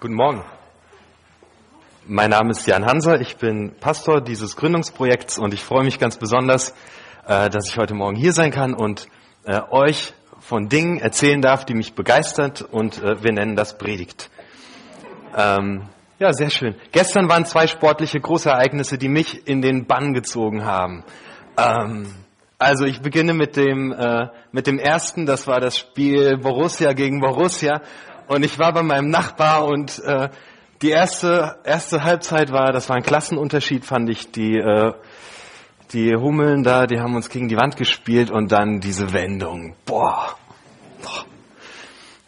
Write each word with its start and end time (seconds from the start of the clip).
Guten 0.00 0.14
Morgen. 0.14 0.44
Mein 2.06 2.30
Name 2.30 2.52
ist 2.52 2.64
Jan 2.68 2.86
Hanser, 2.86 3.20
ich 3.20 3.36
bin 3.36 3.74
Pastor 3.80 4.20
dieses 4.20 4.54
Gründungsprojekts 4.54 5.40
und 5.40 5.52
ich 5.52 5.64
freue 5.64 5.82
mich 5.82 5.98
ganz 5.98 6.16
besonders, 6.18 6.72
äh, 7.26 7.50
dass 7.50 7.68
ich 7.68 7.76
heute 7.78 7.94
Morgen 7.94 8.14
hier 8.14 8.32
sein 8.32 8.52
kann 8.52 8.74
und 8.74 9.08
äh, 9.44 9.60
euch 9.70 10.14
von 10.38 10.68
Dingen 10.68 11.00
erzählen 11.00 11.42
darf, 11.42 11.64
die 11.64 11.74
mich 11.74 11.96
begeistert 11.96 12.62
und 12.62 13.02
äh, 13.02 13.24
wir 13.24 13.32
nennen 13.32 13.56
das 13.56 13.76
Predigt. 13.76 14.30
Ähm, 15.36 15.88
ja, 16.20 16.32
sehr 16.32 16.50
schön. 16.50 16.76
Gestern 16.92 17.28
waren 17.28 17.44
zwei 17.44 17.66
sportliche 17.66 18.20
Großereignisse, 18.20 18.98
die 18.98 19.08
mich 19.08 19.48
in 19.48 19.62
den 19.62 19.88
Bann 19.88 20.14
gezogen 20.14 20.64
haben. 20.64 21.02
Ähm, 21.56 22.06
also 22.56 22.84
ich 22.84 23.00
beginne 23.00 23.34
mit 23.34 23.56
dem, 23.56 23.94
mit 24.50 24.66
dem 24.66 24.80
ersten, 24.80 25.26
das 25.26 25.46
war 25.46 25.60
das 25.60 25.78
Spiel 25.78 26.38
Borussia 26.38 26.92
gegen 26.92 27.20
Borussia 27.20 27.82
und 28.28 28.44
ich 28.44 28.58
war 28.58 28.72
bei 28.72 28.82
meinem 28.82 29.10
Nachbar 29.10 29.64
und 29.64 29.98
äh, 30.04 30.28
die 30.82 30.90
erste, 30.90 31.58
erste 31.64 32.04
Halbzeit 32.04 32.52
war, 32.52 32.72
das 32.72 32.88
war 32.88 32.96
ein 32.96 33.02
Klassenunterschied, 33.02 33.84
fand 33.84 34.08
ich. 34.10 34.30
Die, 34.30 34.56
äh, 34.56 34.92
die 35.92 36.14
Hummeln 36.14 36.62
da, 36.62 36.86
die 36.86 37.00
haben 37.00 37.16
uns 37.16 37.30
gegen 37.30 37.48
die 37.48 37.56
Wand 37.56 37.76
gespielt 37.76 38.30
und 38.30 38.52
dann 38.52 38.80
diese 38.80 39.12
Wendung. 39.12 39.74
Boah. 39.84 40.36
Boah. 41.02 41.24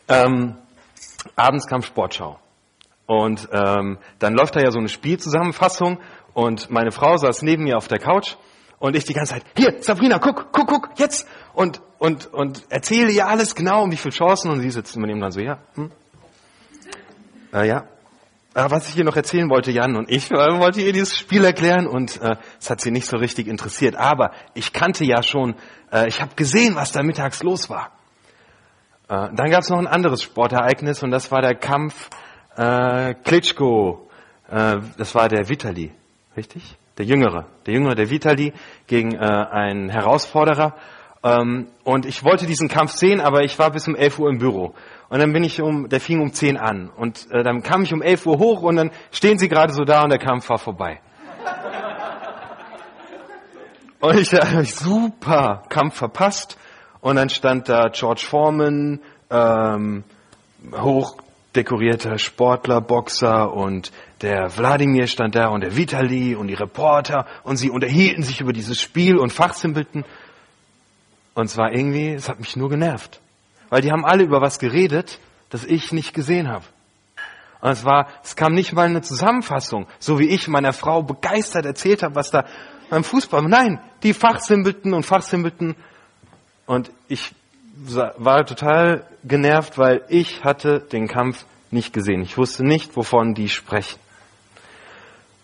Ähm, 0.09 0.57
abends 1.37 1.67
kam 1.67 1.83
Sportschau. 1.83 2.39
Und 3.07 3.49
ähm, 3.53 3.99
dann 4.19 4.35
läuft 4.35 4.57
da 4.57 4.61
ja 4.61 4.71
so 4.71 4.79
eine 4.79 4.89
Spielzusammenfassung 4.89 6.01
und 6.33 6.71
meine 6.71 6.93
Frau 6.93 7.17
saß 7.17 7.43
neben 7.43 7.65
mir 7.65 7.77
auf 7.77 7.89
der 7.89 7.99
Couch 7.99 8.37
und 8.81 8.97
ich 8.97 9.05
die 9.05 9.13
ganze 9.13 9.35
Zeit, 9.35 9.45
hier, 9.57 9.77
Sabrina, 9.83 10.19
guck, 10.19 10.53
guck, 10.53 10.67
guck, 10.67 10.99
jetzt. 10.99 11.29
Und, 11.53 11.83
und, 11.99 12.33
und 12.33 12.65
erzähle 12.71 13.13
ihr 13.13 13.29
alles 13.29 13.55
genau, 13.55 13.85
um 13.85 13.93
wie 13.93 13.99
viele 13.99 14.15
Chancen. 14.15 14.51
Und 14.51 14.61
sie 14.63 14.71
sitzt 14.71 14.97
immer 14.97 15.07
neben 15.07 15.21
dann 15.21 15.31
so, 15.31 15.41
ja, 15.41 15.59
hm? 15.75 15.93
Äh, 17.53 17.69
ja. 17.69 17.85
Aber 18.55 18.71
was 18.77 18.89
ich 18.89 18.97
ihr 18.97 19.05
noch 19.05 19.17
erzählen 19.17 19.51
wollte, 19.51 19.71
Jan 19.71 19.97
und 19.97 20.11
ich, 20.11 20.31
äh, 20.31 20.35
wollte 20.35 20.81
ihr 20.81 20.95
dieses 20.95 21.17
Spiel 21.17 21.45
erklären 21.45 21.87
und 21.87 22.21
äh, 22.23 22.37
es 22.59 22.71
hat 22.71 22.81
sie 22.81 22.91
nicht 22.91 23.07
so 23.07 23.19
richtig 23.19 23.49
interessiert. 23.49 23.97
Aber 23.97 24.33
ich 24.55 24.73
kannte 24.73 25.05
ja 25.05 25.23
schon, 25.23 25.57
äh, 25.93 26.09
ich 26.09 26.23
habe 26.23 26.35
gesehen, 26.35 26.75
was 26.75 26.91
da 26.91 27.03
mittags 27.03 27.43
los 27.43 27.69
war. 27.69 27.93
Äh, 29.09 29.29
dann 29.35 29.51
gab 29.51 29.61
es 29.61 29.69
noch 29.69 29.79
ein 29.79 29.89
anderes 29.89 30.23
Sportereignis 30.23 31.03
und 31.03 31.11
das 31.11 31.31
war 31.31 31.43
der 31.43 31.55
Kampf 31.55 32.09
äh, 32.57 33.13
Klitschko. 33.13 34.09
Äh, 34.49 34.79
das 34.97 35.15
war 35.15 35.29
der 35.29 35.51
Vitali, 35.51 35.93
richtig? 36.35 36.80
Der 37.01 37.07
Jüngere, 37.07 37.47
der 37.65 37.73
Jüngere, 37.73 37.95
der 37.95 38.11
Vitali 38.11 38.53
gegen 38.87 39.15
äh, 39.15 39.19
einen 39.19 39.89
Herausforderer. 39.89 40.75
Ähm, 41.23 41.69
und 41.83 42.05
ich 42.05 42.25
wollte 42.25 42.47
diesen 42.47 42.69
Kampf 42.69 42.93
sehen, 42.93 43.23
aber 43.23 43.43
ich 43.43 43.59
war 43.59 43.71
bis 43.71 43.89
um 43.89 43.97
11 43.97 44.19
Uhr 44.19 44.29
im 44.29 44.37
Büro. 44.37 44.75
Und 45.09 45.19
dann 45.19 45.33
bin 45.33 45.43
ich 45.43 45.63
um, 45.63 45.89
der 45.89 45.99
fing 45.99 46.21
um 46.21 46.35
10 46.35 46.59
an. 46.59 46.91
Und 46.91 47.27
äh, 47.31 47.43
dann 47.43 47.63
kam 47.63 47.85
ich 47.85 47.95
um 47.95 48.03
11 48.03 48.27
Uhr 48.27 48.39
hoch 48.39 48.61
und 48.61 48.77
dann 48.77 48.91
stehen 49.13 49.39
sie 49.39 49.49
gerade 49.49 49.73
so 49.73 49.85
da 49.85 50.03
und 50.03 50.11
der 50.11 50.19
Kampf 50.19 50.51
war 50.51 50.59
vorbei. 50.59 51.01
und 54.01 54.19
ich 54.19 54.29
dachte, 54.29 54.63
super, 54.67 55.63
Kampf 55.71 55.97
verpasst. 55.97 56.59
Und 57.01 57.17
dann 57.17 57.31
stand 57.31 57.71
da 57.71 57.89
George 57.89 58.27
Foreman, 58.29 59.01
ähm, 59.31 60.05
hoch 60.71 61.17
dekorierter 61.57 62.19
Sportler, 62.19 62.83
Boxer 62.83 63.55
und 63.55 63.91
der 64.23 64.57
Wladimir 64.57 65.07
stand 65.07 65.35
da 65.35 65.49
und 65.49 65.63
der 65.63 65.77
Vitali 65.77 66.35
und 66.35 66.49
die 66.49 66.55
Reporter 66.55 67.27
und 67.43 67.57
sie 67.57 67.71
unterhielten 67.71 68.23
sich 68.23 68.41
über 68.41 68.53
dieses 68.53 68.81
Spiel 68.81 69.17
und 69.17 69.33
fachsimpelten. 69.33 70.05
Und 71.35 71.49
zwar 71.49 71.73
irgendwie, 71.73 72.13
es 72.13 72.29
hat 72.29 72.39
mich 72.39 72.57
nur 72.57 72.69
genervt. 72.69 73.21
Weil 73.71 73.81
die 73.83 73.93
haben 73.93 74.05
alle 74.05 74.25
über 74.25 74.41
was 74.41 74.59
geredet, 74.59 75.19
das 75.49 75.65
ich 75.65 75.93
nicht 75.93 76.13
gesehen 76.13 76.49
habe. 76.49 76.65
Und 77.61 77.71
es 77.71 77.85
war, 77.85 78.09
es 78.23 78.37
kam 78.37 78.53
nicht 78.53 78.73
mal 78.73 78.87
eine 78.87 79.03
Zusammenfassung, 79.03 79.87
so 79.99 80.19
wie 80.19 80.29
ich 80.29 80.49
meiner 80.49 80.73
Frau 80.73 81.03
begeistert 81.03 81.67
erzählt 81.67 82.03
habe, 82.03 82.15
was 82.15 82.31
da 82.31 82.45
beim 82.89 83.05
Fußball. 83.05 83.43
Nein, 83.43 83.81
die 84.03 84.13
fachsimpelten 84.13 84.93
und 84.93 85.05
fachsimpelten. 85.05 85.77
Und 86.67 86.91
ich 87.09 87.33
war 88.19 88.45
total 88.45 89.07
genervt, 89.25 89.79
weil 89.79 90.03
ich 90.09 90.45
hatte 90.45 90.81
den 90.81 91.09
Kampf 91.09 91.45
nicht 91.71 91.93
gesehen. 91.93 92.23
Ich 92.23 92.37
wusste 92.37 92.65
nicht, 92.65 92.97
wovon 92.97 93.35
die 93.35 93.49
sprechen. 93.49 93.99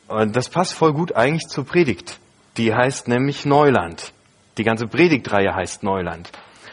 Und 0.09 0.37
das 0.37 0.49
passt 0.49 0.75
voll 0.75 0.93
gut 0.93 1.15
eigentlich 1.15 1.49
zur 1.49 1.65
Predigt. 1.65 2.19
Die 2.57 2.75
heißt 2.75 3.09
nämlich 3.09 3.45
Neuland. 3.45 4.13
Die 4.57 4.65
ganze 4.65 4.87
Predigtreihe 4.87 5.55
heißt 5.55 5.83
Neuland. 5.83 6.31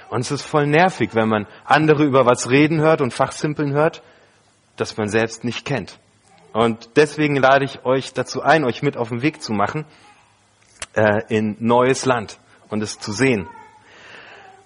Und 0.09 0.21
es 0.21 0.31
ist 0.31 0.45
voll 0.45 0.67
nervig, 0.67 1.15
wenn 1.15 1.27
man 1.27 1.47
andere 1.65 2.03
über 2.03 2.25
was 2.25 2.49
reden 2.49 2.79
hört 2.79 3.01
und 3.01 3.13
Fachsimpeln 3.13 3.73
hört, 3.73 4.03
das 4.77 4.95
man 4.97 5.09
selbst 5.09 5.43
nicht 5.43 5.65
kennt. 5.65 5.99
Und 6.53 6.91
deswegen 6.95 7.35
lade 7.35 7.65
ich 7.65 7.83
euch 7.83 8.13
dazu 8.13 8.41
ein, 8.41 8.63
euch 8.63 8.83
mit 8.83 8.95
auf 8.95 9.09
den 9.09 9.23
Weg 9.23 9.41
zu 9.41 9.53
machen 9.53 9.85
äh, 10.93 11.23
in 11.29 11.57
neues 11.59 12.05
Land 12.05 12.37
und 12.69 12.83
es 12.83 12.99
zu 12.99 13.11
sehen. 13.11 13.49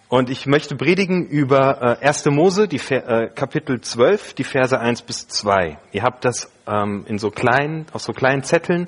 Und 0.09 0.29
ich 0.29 0.45
möchte 0.45 0.77
predigen 0.77 1.27
über 1.27 1.99
äh, 2.01 2.05
1. 2.05 2.27
Mose, 2.27 2.69
die 2.69 2.77
äh, 2.77 3.27
Kapitel 3.27 3.81
12, 3.81 4.35
die 4.35 4.45
Verse 4.45 4.79
1 4.79 5.01
bis 5.01 5.27
2. 5.27 5.77
Ihr 5.91 6.03
habt 6.03 6.23
das 6.23 6.49
ähm, 6.65 7.03
in 7.09 7.19
so 7.19 7.29
kleinen, 7.29 7.85
auf 7.91 8.01
so 8.03 8.13
kleinen 8.13 8.41
Zetteln, 8.43 8.87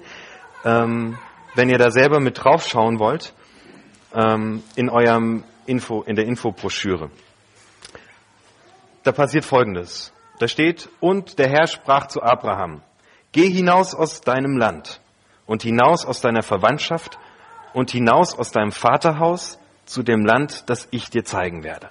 ähm, 0.63 1.17
wenn 1.55 1.69
ihr 1.69 1.77
da 1.77 1.91
selber 1.91 2.21
mit 2.21 2.41
draufschauen 2.41 2.99
wollt, 2.99 3.33
ähm, 4.15 4.63
in 4.77 4.89
eurem 4.89 5.43
Info, 5.65 6.03
in 6.03 6.15
der 6.15 6.25
Infobroschüre. 6.25 7.09
Da 9.03 9.11
passiert 9.11 9.43
Folgendes. 9.43 10.13
Da 10.39 10.47
steht, 10.47 10.87
und 11.01 11.37
der 11.37 11.49
Herr 11.49 11.67
sprach 11.67 12.07
zu 12.07 12.23
Abraham, 12.23 12.81
geh 13.33 13.49
hinaus 13.49 13.93
aus 13.93 14.21
deinem 14.21 14.55
Land 14.55 15.01
und 15.45 15.63
hinaus 15.63 16.05
aus 16.05 16.21
deiner 16.21 16.43
Verwandtschaft 16.43 17.19
und 17.73 17.91
hinaus 17.91 18.39
aus 18.39 18.51
deinem 18.51 18.71
Vaterhaus 18.71 19.59
zu 19.89 20.03
dem 20.03 20.23
Land, 20.23 20.69
das 20.69 20.87
ich 20.91 21.09
dir 21.09 21.25
zeigen 21.25 21.63
werde. 21.63 21.89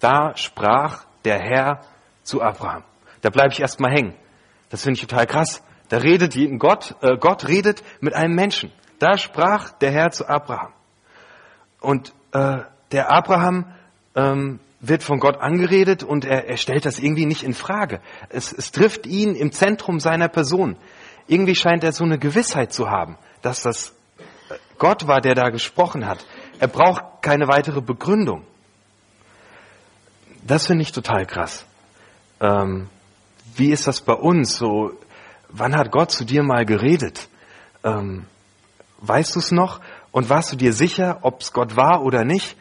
Da 0.00 0.34
sprach 0.36 1.04
der 1.24 1.38
Herr 1.38 1.80
zu 2.22 2.42
Abraham. 2.42 2.84
Da 3.20 3.28
bleibe 3.28 3.52
ich 3.52 3.60
erstmal 3.60 3.92
hängen. 3.92 4.14
Das 4.70 4.82
finde 4.82 4.98
ich 4.98 5.06
total 5.06 5.26
krass. 5.26 5.62
Da 5.90 5.98
redet 5.98 6.36
Gott, 6.58 6.96
äh, 7.02 7.16
Gott 7.18 7.48
redet 7.48 7.82
mit 8.00 8.14
einem 8.14 8.34
Menschen. 8.34 8.72
Da 8.98 9.18
sprach 9.18 9.72
der 9.72 9.90
Herr 9.92 10.10
zu 10.10 10.26
Abraham. 10.26 10.72
Und 11.80 12.14
äh, 12.32 12.58
der 12.92 13.10
Abraham 13.10 13.66
ähm, 14.14 14.60
wird 14.80 15.02
von 15.02 15.18
Gott 15.18 15.36
angeredet 15.36 16.02
und 16.02 16.24
er, 16.24 16.48
er 16.48 16.56
stellt 16.56 16.86
das 16.86 16.98
irgendwie 16.98 17.26
nicht 17.26 17.42
in 17.42 17.52
Frage. 17.52 18.00
Es, 18.30 18.52
es 18.52 18.72
trifft 18.72 19.06
ihn 19.06 19.34
im 19.34 19.52
Zentrum 19.52 20.00
seiner 20.00 20.28
Person. 20.28 20.76
Irgendwie 21.26 21.54
scheint 21.54 21.84
er 21.84 21.92
so 21.92 22.04
eine 22.04 22.18
Gewissheit 22.18 22.72
zu 22.72 22.88
haben, 22.88 23.18
dass 23.42 23.62
das 23.62 23.94
Gott 24.78 25.06
war, 25.06 25.20
der 25.20 25.34
da 25.34 25.50
gesprochen 25.50 26.06
hat. 26.06 26.24
Er 26.58 26.68
braucht 26.68 27.22
keine 27.22 27.48
weitere 27.48 27.80
Begründung. 27.80 28.44
Das 30.42 30.66
finde 30.66 30.82
ich 30.82 30.92
total 30.92 31.26
krass. 31.26 31.64
Ähm, 32.40 32.88
wie 33.56 33.70
ist 33.70 33.86
das 33.86 34.00
bei 34.00 34.12
uns? 34.12 34.56
So, 34.56 34.92
wann 35.48 35.76
hat 35.76 35.90
Gott 35.90 36.10
zu 36.10 36.24
dir 36.24 36.42
mal 36.42 36.64
geredet? 36.64 37.28
Ähm, 37.82 38.26
weißt 38.98 39.34
du 39.34 39.40
es 39.40 39.50
noch? 39.50 39.80
Und 40.12 40.28
warst 40.28 40.52
du 40.52 40.56
dir 40.56 40.72
sicher, 40.72 41.18
ob 41.22 41.40
es 41.40 41.52
Gott 41.52 41.76
war 41.76 42.02
oder 42.02 42.24
nicht? 42.24 42.56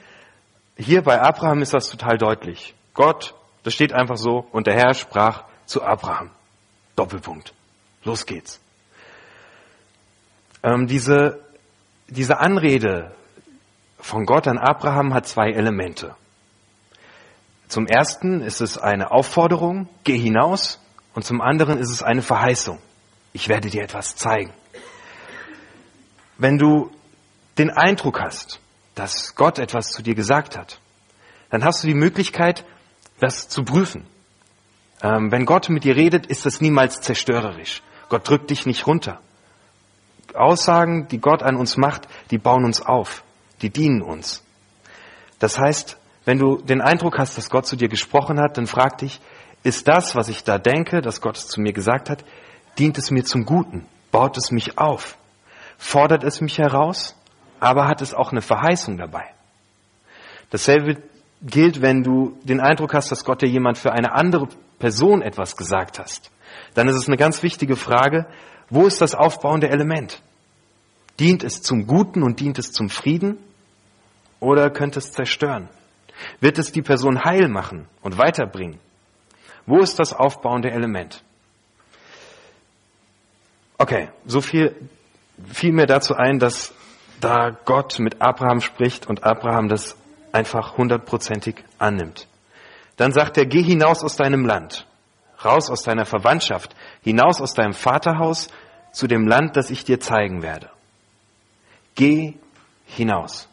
Hier 0.77 1.03
bei 1.03 1.21
Abraham 1.21 1.61
ist 1.61 1.73
das 1.73 1.89
total 1.89 2.17
deutlich. 2.17 2.73
Gott, 2.93 3.33
das 3.63 3.73
steht 3.73 3.93
einfach 3.93 4.17
so, 4.17 4.45
und 4.51 4.67
der 4.67 4.73
Herr 4.73 4.93
sprach 4.93 5.43
zu 5.65 5.83
Abraham. 5.83 6.31
Doppelpunkt. 6.95 7.53
Los 8.03 8.25
geht's. 8.25 8.59
Ähm, 10.63 10.87
diese, 10.87 11.39
diese 12.07 12.39
Anrede 12.39 13.11
von 14.05 14.27
Gott 14.27 14.47
an 14.47 14.59
Abraham 14.59 15.15
hat 15.15 15.27
zwei 15.27 15.49
Elemente. 15.49 16.15
Zum 17.67 17.87
ersten 17.87 18.41
ist 18.41 18.61
es 18.61 18.77
eine 18.77 19.09
Aufforderung, 19.09 19.89
geh 20.03 20.15
hinaus, 20.15 20.79
und 21.15 21.25
zum 21.25 21.41
anderen 21.41 21.79
ist 21.79 21.89
es 21.89 22.03
eine 22.03 22.21
Verheißung. 22.21 22.77
Ich 23.33 23.49
werde 23.49 23.71
dir 23.71 23.81
etwas 23.81 24.15
zeigen. 24.15 24.53
Wenn 26.37 26.59
du 26.59 26.91
den 27.57 27.71
Eindruck 27.71 28.21
hast, 28.21 28.59
dass 28.93 29.33
Gott 29.33 29.57
etwas 29.57 29.87
zu 29.87 30.03
dir 30.03 30.13
gesagt 30.13 30.55
hat, 30.55 30.79
dann 31.49 31.65
hast 31.65 31.81
du 31.81 31.87
die 31.87 31.95
Möglichkeit, 31.95 32.63
das 33.19 33.49
zu 33.49 33.63
prüfen. 33.63 34.05
Ähm, 35.01 35.31
wenn 35.31 35.47
Gott 35.47 35.69
mit 35.69 35.83
dir 35.83 35.95
redet, 35.95 36.27
ist 36.27 36.45
das 36.45 36.61
niemals 36.61 37.01
zerstörerisch. 37.01 37.81
Gott 38.09 38.29
drückt 38.29 38.51
dich 38.51 38.67
nicht 38.67 38.85
runter. 38.85 39.19
Aussagen, 40.35 41.07
die 41.07 41.19
Gott 41.19 41.41
an 41.41 41.55
uns 41.55 41.75
macht, 41.75 42.07
die 42.29 42.37
bauen 42.37 42.65
uns 42.65 42.81
auf 42.83 43.24
die 43.61 43.69
dienen 43.69 44.01
uns. 44.01 44.43
Das 45.39 45.59
heißt, 45.59 45.97
wenn 46.25 46.39
du 46.39 46.57
den 46.57 46.81
Eindruck 46.81 47.19
hast, 47.19 47.37
dass 47.37 47.49
Gott 47.49 47.67
zu 47.67 47.75
dir 47.75 47.87
gesprochen 47.87 48.39
hat, 48.39 48.57
dann 48.57 48.67
frag 48.67 48.97
dich, 48.97 49.21
ist 49.63 49.87
das, 49.87 50.15
was 50.15 50.29
ich 50.29 50.43
da 50.43 50.57
denke, 50.57 51.01
dass 51.01 51.21
Gott 51.21 51.37
es 51.37 51.47
zu 51.47 51.61
mir 51.61 51.73
gesagt 51.73 52.09
hat, 52.09 52.23
dient 52.77 52.97
es 52.97 53.11
mir 53.11 53.23
zum 53.23 53.45
Guten? 53.45 53.85
Baut 54.11 54.37
es 54.37 54.51
mich 54.51 54.77
auf? 54.77 55.17
Fordert 55.77 56.23
es 56.23 56.41
mich 56.41 56.57
heraus? 56.57 57.15
Aber 57.59 57.87
hat 57.87 58.01
es 58.01 58.13
auch 58.13 58.31
eine 58.31 58.41
Verheißung 58.41 58.97
dabei? 58.97 59.25
Dasselbe 60.49 61.01
gilt, 61.41 61.81
wenn 61.81 62.03
du 62.03 62.37
den 62.43 62.59
Eindruck 62.59 62.93
hast, 62.93 63.11
dass 63.11 63.23
Gott 63.23 63.41
dir 63.41 63.49
jemand 63.49 63.77
für 63.77 63.91
eine 63.91 64.13
andere 64.13 64.47
Person 64.79 65.21
etwas 65.21 65.55
gesagt 65.57 65.99
hast. 65.99 66.31
Dann 66.73 66.87
ist 66.87 66.95
es 66.95 67.07
eine 67.07 67.17
ganz 67.17 67.43
wichtige 67.43 67.75
Frage, 67.75 68.25
wo 68.69 68.85
ist 68.85 69.01
das 69.01 69.15
aufbauende 69.15 69.69
Element? 69.69 70.21
Dient 71.19 71.43
es 71.43 71.61
zum 71.61 71.87
Guten 71.87 72.23
und 72.23 72.39
dient 72.39 72.59
es 72.59 72.71
zum 72.71 72.89
Frieden 72.89 73.37
oder 74.39 74.69
könnte 74.69 74.99
es 74.99 75.11
zerstören? 75.11 75.69
Wird 76.39 76.59
es 76.59 76.71
die 76.71 76.81
Person 76.81 77.23
heil 77.23 77.47
machen 77.47 77.87
und 78.01 78.17
weiterbringen? 78.17 78.79
Wo 79.65 79.79
ist 79.79 79.99
das 79.99 80.13
aufbauende 80.13 80.71
Element? 80.71 81.23
Okay, 83.77 84.09
so 84.25 84.41
viel 84.41 84.75
fiel 85.51 85.73
mir 85.73 85.85
dazu 85.85 86.15
ein, 86.15 86.39
dass 86.39 86.73
da 87.19 87.57
Gott 87.65 87.99
mit 87.99 88.21
Abraham 88.21 88.61
spricht 88.61 89.07
und 89.07 89.23
Abraham 89.23 89.67
das 89.67 89.97
einfach 90.31 90.77
hundertprozentig 90.77 91.63
annimmt. 91.77 92.27
Dann 92.97 93.11
sagt 93.11 93.37
er, 93.37 93.45
geh 93.45 93.61
hinaus 93.61 94.03
aus 94.03 94.15
deinem 94.15 94.45
Land, 94.45 94.87
raus 95.43 95.69
aus 95.69 95.83
deiner 95.83 96.05
Verwandtschaft, 96.05 96.75
hinaus 97.01 97.41
aus 97.41 97.53
deinem 97.53 97.73
Vaterhaus 97.73 98.49
zu 98.91 99.07
dem 99.07 99.27
Land, 99.27 99.57
das 99.57 99.69
ich 99.69 99.83
dir 99.83 99.99
zeigen 99.99 100.41
werde. 100.41 100.69
Geh 101.95 102.33
hinaus. 102.85 103.47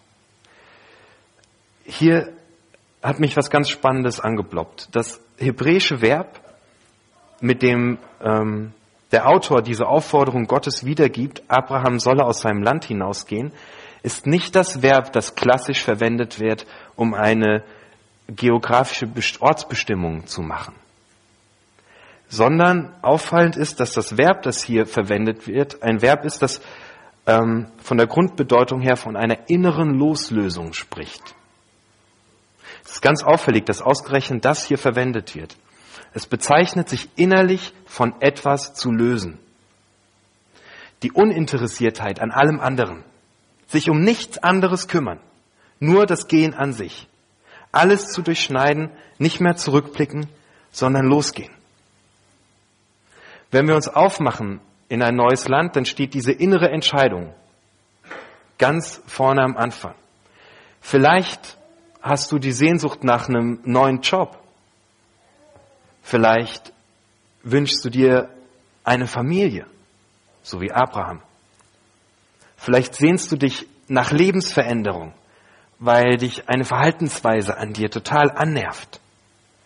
Hier 1.85 2.33
hat 3.03 3.19
mich 3.19 3.37
was 3.37 3.51
ganz 3.51 3.69
Spannendes 3.69 4.21
angebloppt. 4.21 4.89
Das 4.93 5.21
hebräische 5.39 6.01
Verb, 6.01 6.41
mit 7.41 7.63
dem 7.63 7.99
ähm, 8.23 8.73
der 9.11 9.29
Autor 9.29 9.63
diese 9.63 9.87
Aufforderung 9.87 10.47
Gottes 10.47 10.85
wiedergibt, 10.85 11.43
Abraham 11.49 11.99
solle 11.99 12.25
aus 12.25 12.41
seinem 12.41 12.63
Land 12.63 12.85
hinausgehen, 12.85 13.53
ist 14.03 14.27
nicht 14.27 14.57
das 14.57 14.83
Verb, 14.83 15.13
das 15.13 15.35
klassisch 15.35 15.83
verwendet 15.83 16.41
wird, 16.41 16.67
um 16.97 17.15
eine 17.15 17.63
geografische 18.29 19.09
Ortsbestimmung 19.41 20.27
zu 20.27 20.43
machen. 20.43 20.75
Sondern 22.29 22.95
auffallend 23.03 23.57
ist, 23.57 23.81
dass 23.81 23.93
das 23.93 24.17
Verb, 24.17 24.43
das 24.43 24.63
hier 24.63 24.87
verwendet 24.87 25.47
wird, 25.47 25.83
ein 25.83 26.01
Verb 26.01 26.25
ist, 26.25 26.41
das 26.41 26.63
ähm, 27.27 27.69
von 27.83 27.99
der 27.99 28.07
Grundbedeutung 28.07 28.81
her 28.81 28.97
von 28.97 29.17
einer 29.17 29.49
inneren 29.49 29.95
Loslösung 29.95 30.73
spricht. 30.73 31.35
Es 32.85 32.93
ist 32.93 33.03
ganz 33.03 33.23
auffällig, 33.23 33.65
dass 33.65 33.83
ausgerechnet 33.83 34.45
das 34.45 34.65
hier 34.65 34.79
verwendet 34.79 35.35
wird. 35.35 35.57
Es 36.15 36.27
bezeichnet 36.27 36.89
sich 36.89 37.09
innerlich 37.17 37.73
von 37.87 38.21
etwas 38.21 38.75
zu 38.75 38.91
lösen. 38.91 39.39
Die 41.03 41.13
Uninteressiertheit 41.13 42.21
an 42.21 42.31
allem 42.31 42.61
anderen. 42.61 43.05
Sich 43.67 43.89
um 43.89 44.01
nichts 44.03 44.39
anderes 44.39 44.89
kümmern. 44.89 45.21
Nur 45.81 46.07
das 46.07 46.29
Gehen 46.29 46.55
an 46.55 46.73
sich. 46.73 47.09
Alles 47.73 48.09
zu 48.09 48.23
durchschneiden, 48.23 48.91
nicht 49.19 49.41
mehr 49.41 49.57
zurückblicken, 49.57 50.29
sondern 50.71 51.07
losgehen. 51.07 51.53
Wenn 53.51 53.67
wir 53.67 53.75
uns 53.75 53.89
aufmachen 53.89 54.61
in 54.93 55.01
ein 55.01 55.17
neues 55.17 55.49
Land, 55.49 55.75
dann 55.75 55.87
steht 55.87 56.13
diese 56.13 56.33
innere 56.33 56.69
Entscheidung 56.69 57.33
ganz 58.59 59.01
vorne 59.07 59.43
am 59.43 59.57
Anfang. 59.57 59.95
Vielleicht 60.83 61.57
hast 62.03 62.31
du 62.31 62.39
die 62.39 62.53
Sehnsucht 62.53 63.03
nach 63.03 63.27
einem 63.27 63.61
neuen 63.65 64.03
Job. 64.03 64.39
Vielleicht 66.03 66.75
wünschst 67.43 67.83
du 67.83 67.89
dir 67.89 68.29
eine 68.85 69.07
Familie, 69.07 69.65
so 70.43 70.61
wie 70.61 70.73
Abraham. 70.73 71.23
Vielleicht 72.59 72.95
sehnst 72.95 73.33
du 73.33 73.37
dich 73.37 73.67
nach 73.89 74.13
Lebensveränderung, 74.13 75.15
weil 75.79 76.19
dich 76.19 76.51
eine 76.51 76.67
Verhaltensweise 76.67 77.57
an 77.57 77.73
dir 77.73 77.91
total 77.91 78.31
annervt 78.31 79.01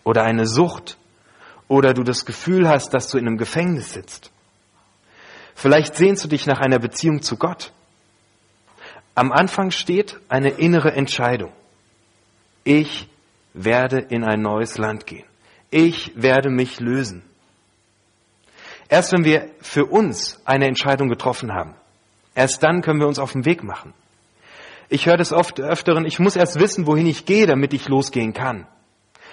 oder 0.05 0.23
eine 0.23 0.47
Sucht 0.47 0.95
oder 1.67 1.93
du 1.93 2.03
das 2.03 2.25
Gefühl 2.25 2.69
hast, 2.69 2.93
dass 2.93 3.09
du 3.09 3.17
in 3.17 3.27
einem 3.27 3.37
Gefängnis 3.37 3.91
sitzt. 3.91 4.31
Vielleicht 5.59 5.95
sehnst 5.95 6.23
du 6.23 6.27
dich 6.27 6.45
nach 6.45 6.59
einer 6.59 6.77
Beziehung 6.77 7.23
zu 7.23 7.35
Gott. 7.35 7.71
Am 9.15 9.31
Anfang 9.31 9.71
steht 9.71 10.19
eine 10.29 10.49
innere 10.49 10.91
Entscheidung. 10.91 11.51
Ich 12.63 13.07
werde 13.55 13.97
in 13.97 14.23
ein 14.23 14.43
neues 14.43 14.77
Land 14.77 15.07
gehen. 15.07 15.25
Ich 15.71 16.11
werde 16.13 16.51
mich 16.51 16.79
lösen. 16.79 17.23
Erst 18.87 19.11
wenn 19.13 19.25
wir 19.25 19.49
für 19.59 19.85
uns 19.85 20.39
eine 20.45 20.67
Entscheidung 20.67 21.09
getroffen 21.09 21.51
haben, 21.51 21.73
erst 22.35 22.61
dann 22.61 22.83
können 22.83 22.99
wir 22.99 23.07
uns 23.07 23.17
auf 23.17 23.31
den 23.31 23.45
Weg 23.45 23.63
machen. 23.63 23.95
Ich 24.89 25.07
höre 25.07 25.17
das 25.17 25.33
oft 25.33 25.59
öfteren, 25.59 26.05
ich 26.05 26.19
muss 26.19 26.35
erst 26.35 26.59
wissen, 26.59 26.85
wohin 26.85 27.07
ich 27.07 27.25
gehe, 27.25 27.47
damit 27.47 27.73
ich 27.73 27.87
losgehen 27.87 28.33
kann. 28.33 28.67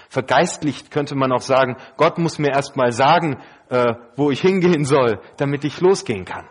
Vergeistlicht 0.09 0.91
könnte 0.91 1.15
man 1.15 1.33
auch 1.33 1.41
sagen, 1.41 1.77
Gott 1.97 2.19
muss 2.19 2.39
mir 2.39 2.53
erst 2.53 2.77
mal 2.77 2.93
sagen, 2.93 3.41
äh, 3.69 3.95
wo 4.17 4.31
ich 4.31 4.41
hingehen 4.41 4.85
soll, 4.85 5.21
damit 5.37 5.65
ich 5.65 5.81
losgehen 5.81 6.25
kann. 6.25 6.47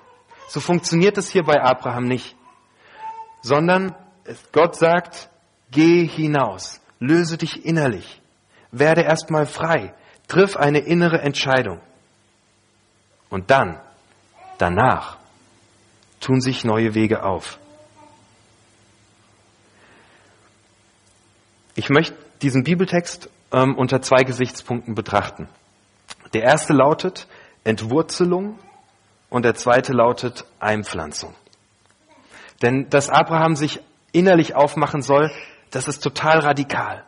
So 0.47 0.59
funktioniert 0.59 1.17
es 1.17 1.29
hier 1.29 1.43
bei 1.43 1.61
Abraham 1.61 2.05
nicht. 2.05 2.35
Sondern 3.41 3.95
Gott 4.51 4.75
sagt, 4.75 5.29
geh 5.71 6.05
hinaus, 6.05 6.81
löse 6.99 7.37
dich 7.37 7.65
innerlich, 7.65 8.21
werde 8.71 9.01
erstmal 9.01 9.45
frei, 9.45 9.93
triff 10.27 10.55
eine 10.55 10.79
innere 10.79 11.21
Entscheidung. 11.21 11.81
Und 13.29 13.49
dann, 13.51 13.79
danach, 14.57 15.17
tun 16.19 16.39
sich 16.39 16.63
neue 16.63 16.93
Wege 16.93 17.23
auf. 17.23 17.57
Ich 21.75 21.89
möchte 21.89 22.15
diesen 22.41 22.63
Bibeltext 22.63 23.29
ähm, 23.53 23.75
unter 23.75 24.01
zwei 24.01 24.23
Gesichtspunkten 24.23 24.95
betrachten. 24.95 25.47
Der 26.33 26.43
erste 26.43 26.73
lautet 26.73 27.27
Entwurzelung 27.63 28.59
und 29.29 29.45
der 29.45 29.55
zweite 29.55 29.93
lautet 29.93 30.45
Einpflanzung. 30.59 31.33
Denn 32.61 32.89
dass 32.89 33.09
Abraham 33.09 33.55
sich 33.55 33.81
innerlich 34.11 34.55
aufmachen 34.55 35.01
soll, 35.01 35.31
das 35.71 35.87
ist 35.87 36.03
total 36.03 36.39
radikal. 36.39 37.03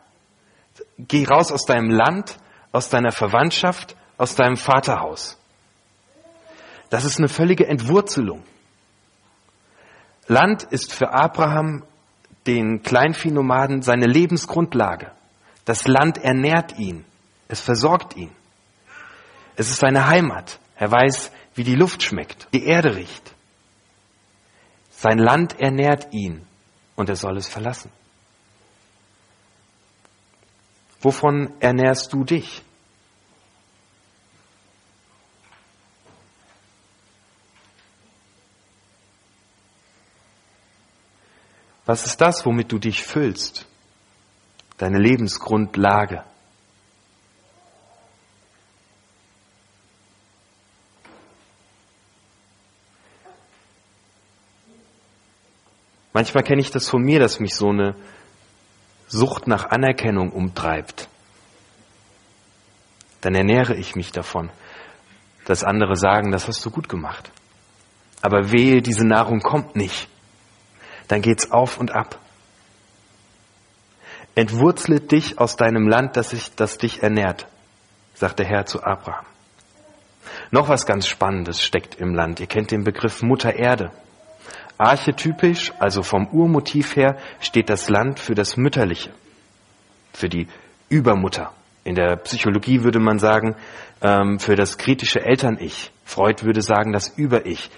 Geh 0.98 1.24
raus 1.24 1.52
aus 1.52 1.64
deinem 1.64 1.90
Land, 1.90 2.36
aus 2.72 2.88
deiner 2.88 3.12
Verwandtschaft, 3.12 3.96
aus 4.18 4.34
deinem 4.34 4.56
Vaterhaus. 4.56 5.38
Das 6.90 7.04
ist 7.04 7.18
eine 7.18 7.28
völlige 7.28 7.66
Entwurzelung. 7.66 8.42
Land 10.26 10.64
ist 10.64 10.92
für 10.92 11.12
Abraham, 11.12 11.84
den 12.46 12.82
Kleinviehnomaden, 12.82 13.82
seine 13.82 14.06
Lebensgrundlage. 14.06 15.10
Das 15.66 15.86
Land 15.86 16.18
ernährt 16.18 16.78
ihn. 16.78 17.04
Es 17.48 17.60
versorgt 17.60 18.16
ihn. 18.16 18.34
Es 19.56 19.68
ist 19.68 19.80
seine 19.80 20.06
Heimat. 20.06 20.58
Er 20.76 20.90
weiß, 20.90 21.30
wie 21.54 21.64
die 21.64 21.74
Luft 21.74 22.02
schmeckt, 22.02 22.46
die 22.54 22.64
Erde 22.64 22.94
riecht. 22.96 23.34
Sein 24.90 25.18
Land 25.18 25.58
ernährt 25.58 26.12
ihn 26.12 26.46
und 26.94 27.08
er 27.08 27.16
soll 27.16 27.36
es 27.36 27.48
verlassen. 27.48 27.90
Wovon 31.00 31.52
ernährst 31.60 32.12
du 32.12 32.24
dich? 32.24 32.62
Was 41.84 42.06
ist 42.06 42.20
das, 42.20 42.44
womit 42.46 42.70
du 42.70 42.78
dich 42.78 43.02
füllst? 43.02 43.66
Deine 44.78 44.98
Lebensgrundlage. 44.98 46.22
Manchmal 56.12 56.44
kenne 56.44 56.62
ich 56.62 56.70
das 56.70 56.88
von 56.88 57.02
mir, 57.02 57.20
dass 57.20 57.40
mich 57.40 57.54
so 57.54 57.68
eine 57.68 57.94
Sucht 59.06 59.46
nach 59.46 59.66
Anerkennung 59.66 60.32
umtreibt. 60.32 61.08
Dann 63.20 63.34
ernähre 63.34 63.76
ich 63.76 63.96
mich 63.96 64.12
davon, 64.12 64.50
dass 65.44 65.62
andere 65.62 65.94
sagen, 65.94 66.32
das 66.32 66.48
hast 66.48 66.64
du 66.64 66.70
gut 66.70 66.88
gemacht. 66.88 67.30
Aber 68.22 68.50
wehe, 68.50 68.80
diese 68.80 69.06
Nahrung 69.06 69.40
kommt 69.40 69.76
nicht. 69.76 70.08
Dann 71.08 71.22
geht's 71.22 71.50
auf 71.50 71.78
und 71.78 71.92
ab. 71.92 72.18
Entwurzle 74.36 75.00
dich 75.00 75.38
aus 75.38 75.56
deinem 75.56 75.88
Land, 75.88 76.18
das, 76.18 76.34
ich, 76.34 76.54
das 76.54 76.76
dich 76.76 77.02
ernährt, 77.02 77.46
sagt 78.12 78.38
der 78.38 78.46
Herr 78.46 78.66
zu 78.66 78.84
Abraham. 78.84 79.24
Noch 80.50 80.68
was 80.68 80.84
ganz 80.84 81.06
Spannendes 81.06 81.62
steckt 81.62 81.94
im 81.94 82.14
Land. 82.14 82.38
Ihr 82.38 82.46
kennt 82.46 82.70
den 82.70 82.84
Begriff 82.84 83.22
Mutter 83.22 83.54
Erde. 83.54 83.92
Archetypisch, 84.76 85.72
also 85.78 86.02
vom 86.02 86.26
Urmotiv 86.26 86.96
her, 86.96 87.16
steht 87.40 87.70
das 87.70 87.88
Land 87.88 88.20
für 88.20 88.34
das 88.34 88.58
Mütterliche, 88.58 89.10
für 90.12 90.28
die 90.28 90.48
Übermutter. 90.90 91.52
In 91.84 91.94
der 91.94 92.16
Psychologie 92.16 92.82
würde 92.82 92.98
man 92.98 93.18
sagen, 93.18 93.56
ähm, 94.02 94.38
für 94.38 94.54
das 94.54 94.76
kritische 94.76 95.24
Eltern-Ich. 95.24 95.92
Freud 96.04 96.44
würde 96.44 96.60
sagen, 96.60 96.92
das 96.92 97.08
Über-Ich. 97.08 97.70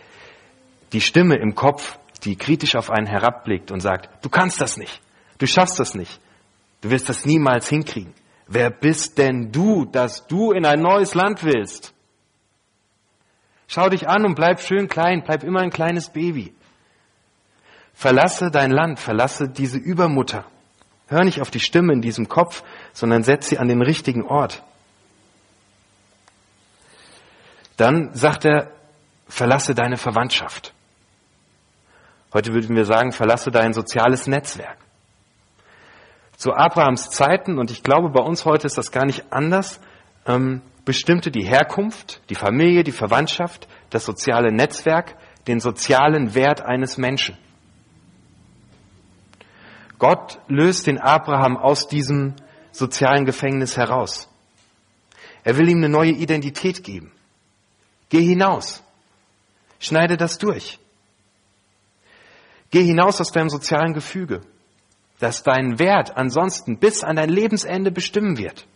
Die 0.93 1.01
Stimme 1.01 1.37
im 1.37 1.55
Kopf, 1.55 1.99
die 2.25 2.35
kritisch 2.35 2.75
auf 2.75 2.91
einen 2.91 3.07
herabblickt 3.07 3.71
und 3.71 3.79
sagt, 3.79 4.09
du 4.25 4.29
kannst 4.29 4.61
das 4.61 4.77
nicht, 4.77 5.01
du 5.39 5.47
schaffst 5.47 5.79
das 5.79 5.95
nicht, 5.95 6.21
Du 6.81 6.91
wirst 6.91 7.09
das 7.09 7.25
niemals 7.25 7.69
hinkriegen. 7.69 8.15
Wer 8.47 8.71
bist 8.71 9.19
denn 9.19 9.53
du, 9.53 9.85
dass 9.85 10.27
du 10.27 10.53
in 10.53 10.65
ein 10.65 10.81
neues 10.81 11.15
Land 11.15 11.45
willst? 11.45 11.93
Schau 13.67 13.91
dich 13.91 14.09
an 14.09 14.25
und 14.25 14.35
bleib 14.35 14.61
schön 14.61 14.89
klein, 14.89 15.23
bleib 15.23 15.45
immer 15.45 15.61
ein 15.61 15.71
kleines 15.71 16.09
Baby. 16.09 16.55
Verlasse 17.93 18.51
dein 18.51 18.71
Land, 18.71 18.99
verlasse 18.99 19.49
diese 19.49 19.77
Übermutter. 19.77 20.47
Hör 21.09 21.25
nicht 21.25 21.41
auf 21.41 21.51
die 21.51 21.61
Stimme 21.61 21.93
in 21.93 22.01
diesem 22.01 22.29
Kopf, 22.29 22.63
sondern 22.93 23.23
setz 23.23 23.49
sie 23.49 23.59
an 23.59 23.69
den 23.69 23.83
richtigen 23.83 24.23
Ort. 24.23 24.63
Dann 27.77 28.15
sagt 28.15 28.45
er, 28.45 28.73
verlasse 29.29 29.75
deine 29.75 29.97
Verwandtschaft. 29.97 30.73
Heute 32.33 32.53
würden 32.53 32.77
wir 32.77 32.85
sagen, 32.85 33.13
verlasse 33.13 33.51
dein 33.51 33.73
soziales 33.73 34.27
Netzwerk. 34.27 34.79
Zu 36.39 36.55
Abrahams 36.55 37.11
Zeiten, 37.11 37.59
und 37.59 37.71
ich 37.71 37.83
glaube, 37.83 38.09
bei 38.11 38.23
uns 38.23 38.47
heute 38.47 38.67
ist 38.67 38.79
das 38.79 38.93
gar 38.93 39.05
nicht 39.05 39.33
anders, 39.33 39.81
ähm, 40.25 40.63
bestimmte 40.85 41.31
die 41.31 41.45
Herkunft, 41.45 42.23
die 42.31 42.37
Familie, 42.37 42.85
die 42.85 42.93
Verwandtschaft, 42.93 43.69
das 43.91 44.07
soziale 44.07 44.53
Netzwerk 44.53 45.17
den 45.49 45.59
sozialen 45.61 46.35
Wert 46.35 46.61
eines 46.61 46.97
Menschen. 46.97 47.37
Gott 49.99 50.39
löst 50.47 50.87
den 50.87 50.99
Abraham 50.99 51.57
aus 51.57 51.89
diesem 51.89 52.35
sozialen 52.71 53.25
Gefängnis 53.25 53.77
heraus. 53.77 54.29
Er 55.43 55.57
will 55.57 55.69
ihm 55.69 55.79
eine 55.79 55.89
neue 55.89 56.13
Identität 56.13 56.85
geben. 56.85 57.11
Geh 58.11 58.23
hinaus. 58.23 58.85
Schneide 59.81 60.17
das 60.17 60.39
durch. 60.39 60.79
Geh 62.71 62.85
hinaus 62.85 63.21
aus 63.21 63.33
deinem 63.33 63.49
sozialen 63.49 63.95
Gefüge, 63.95 64.43
das 65.19 65.43
deinen 65.43 65.79
Wert 65.79 66.17
ansonsten 66.17 66.79
bis 66.79 67.03
an 67.03 67.17
dein 67.17 67.29
Lebensende 67.29 67.91
bestimmen 67.91 68.39
wird. 68.39 68.67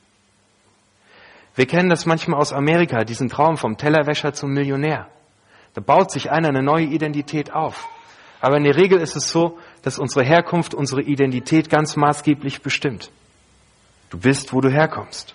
Wir 1.55 1.67
kennen 1.67 1.91
das 1.91 2.07
manchmal 2.07 2.41
aus 2.41 2.53
Amerika, 2.53 3.05
diesen 3.05 3.29
Traum 3.29 3.57
vom 3.57 3.77
Tellerwäscher 3.77 4.33
zum 4.33 4.53
Millionär. 4.53 5.09
Da 5.75 5.81
baut 5.81 6.11
sich 6.11 6.31
einer 6.31 6.49
eine 6.49 6.63
neue 6.63 6.87
Identität 6.87 7.53
auf. 7.53 7.89
Aber 8.41 8.57
in 8.57 8.65
der 8.65 8.77
Regel 8.77 9.01
ist 9.01 9.17
es 9.17 9.31
so, 9.31 9.59
dass 9.83 9.99
unsere 9.99 10.25
Herkunft 10.25 10.75
unsere 10.75 11.03
Identität 11.03 11.71
ganz 11.71 11.97
maßgeblich 11.97 12.63
bestimmt. 12.63 13.11
Du 14.11 14.19
bist, 14.19 14.53
wo 14.53 14.61
du 14.61 14.71
herkommst. 14.71 15.35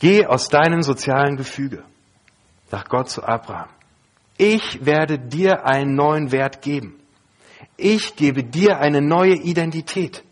Geh 0.00 0.26
aus 0.26 0.48
deinem 0.48 0.82
sozialen 0.82 1.36
Gefüge, 1.36 1.84
sagt 2.68 2.88
Gott 2.88 3.08
zu 3.08 3.22
Abraham. 3.22 3.68
Ich 4.36 4.84
werde 4.84 5.18
dir 5.18 5.64
einen 5.64 5.94
neuen 5.94 6.32
Wert 6.32 6.60
geben. 6.60 7.01
Ich 7.76 8.16
gebe 8.16 8.44
dir 8.44 8.78
eine 8.78 9.00
neue 9.00 9.34
Identität. 9.34 10.22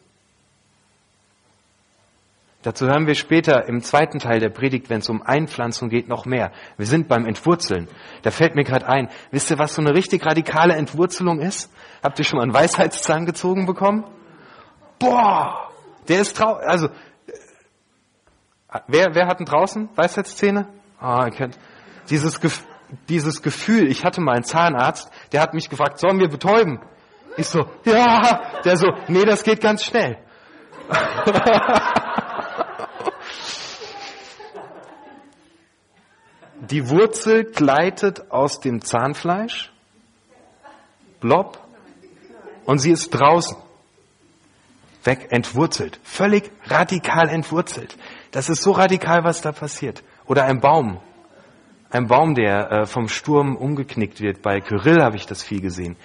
Dazu 2.62 2.86
hören 2.86 3.06
wir 3.06 3.14
später 3.14 3.66
im 3.66 3.82
zweiten 3.82 4.18
Teil 4.18 4.38
der 4.38 4.50
Predigt, 4.50 4.90
wenn 4.90 4.98
es 4.98 5.08
um 5.08 5.22
Einpflanzung 5.22 5.88
geht, 5.88 6.08
noch 6.08 6.26
mehr. 6.26 6.52
Wir 6.76 6.84
sind 6.84 7.08
beim 7.08 7.24
Entwurzeln. 7.24 7.88
Da 8.22 8.30
fällt 8.30 8.54
mir 8.54 8.64
gerade 8.64 8.86
ein, 8.86 9.08
wisst 9.30 9.50
ihr, 9.50 9.58
was 9.58 9.74
so 9.74 9.80
eine 9.80 9.94
richtig 9.94 10.26
radikale 10.26 10.74
Entwurzelung 10.74 11.40
ist? 11.40 11.72
Habt 12.02 12.18
ihr 12.18 12.24
schon 12.26 12.36
mal 12.36 12.42
einen 12.42 12.52
Weisheitszahn 12.52 13.24
gezogen 13.24 13.64
bekommen? 13.64 14.04
Boah, 14.98 15.70
der 16.06 16.20
ist 16.20 16.36
traurig. 16.36 16.66
Also 16.66 16.90
Wer, 18.86 19.14
wer 19.14 19.26
hat 19.26 19.40
denn 19.40 19.46
draußen 19.46 19.88
Weisheitszähne? 19.96 20.68
Ah, 21.00 21.24
ihr 21.26 21.32
kennt 21.32 21.58
dieses, 22.08 22.38
dieses 23.08 23.42
Gefühl. 23.42 23.88
Ich 23.88 24.04
hatte 24.04 24.20
mal 24.20 24.34
einen 24.34 24.44
Zahnarzt, 24.44 25.10
der 25.32 25.40
hat 25.40 25.54
mich 25.54 25.68
gefragt, 25.68 25.98
sollen 25.98 26.20
wir 26.20 26.28
betäuben? 26.28 26.80
Ich 27.40 27.48
so, 27.48 27.64
ja. 27.86 28.60
Der 28.62 28.76
so, 28.76 28.88
nee, 29.08 29.24
das 29.24 29.42
geht 29.42 29.62
ganz 29.62 29.82
schnell. 29.82 30.18
Die 36.60 36.90
Wurzel 36.90 37.44
gleitet 37.44 38.30
aus 38.30 38.60
dem 38.60 38.82
Zahnfleisch, 38.82 39.72
blob, 41.20 41.58
und 42.66 42.78
sie 42.78 42.90
ist 42.90 43.08
draußen. 43.08 43.56
Weg, 45.02 45.32
entwurzelt. 45.32 45.98
Völlig 46.02 46.52
radikal 46.66 47.30
entwurzelt. 47.30 47.96
Das 48.32 48.50
ist 48.50 48.62
so 48.62 48.72
radikal, 48.72 49.24
was 49.24 49.40
da 49.40 49.50
passiert. 49.52 50.02
Oder 50.26 50.44
ein 50.44 50.60
Baum. 50.60 51.00
Ein 51.88 52.06
Baum, 52.06 52.34
der 52.34 52.70
äh, 52.70 52.86
vom 52.86 53.08
Sturm 53.08 53.56
umgeknickt 53.56 54.20
wird. 54.20 54.42
Bei 54.42 54.60
Kyrill 54.60 55.02
habe 55.02 55.16
ich 55.16 55.24
das 55.24 55.42
viel 55.42 55.62
gesehen. 55.62 55.96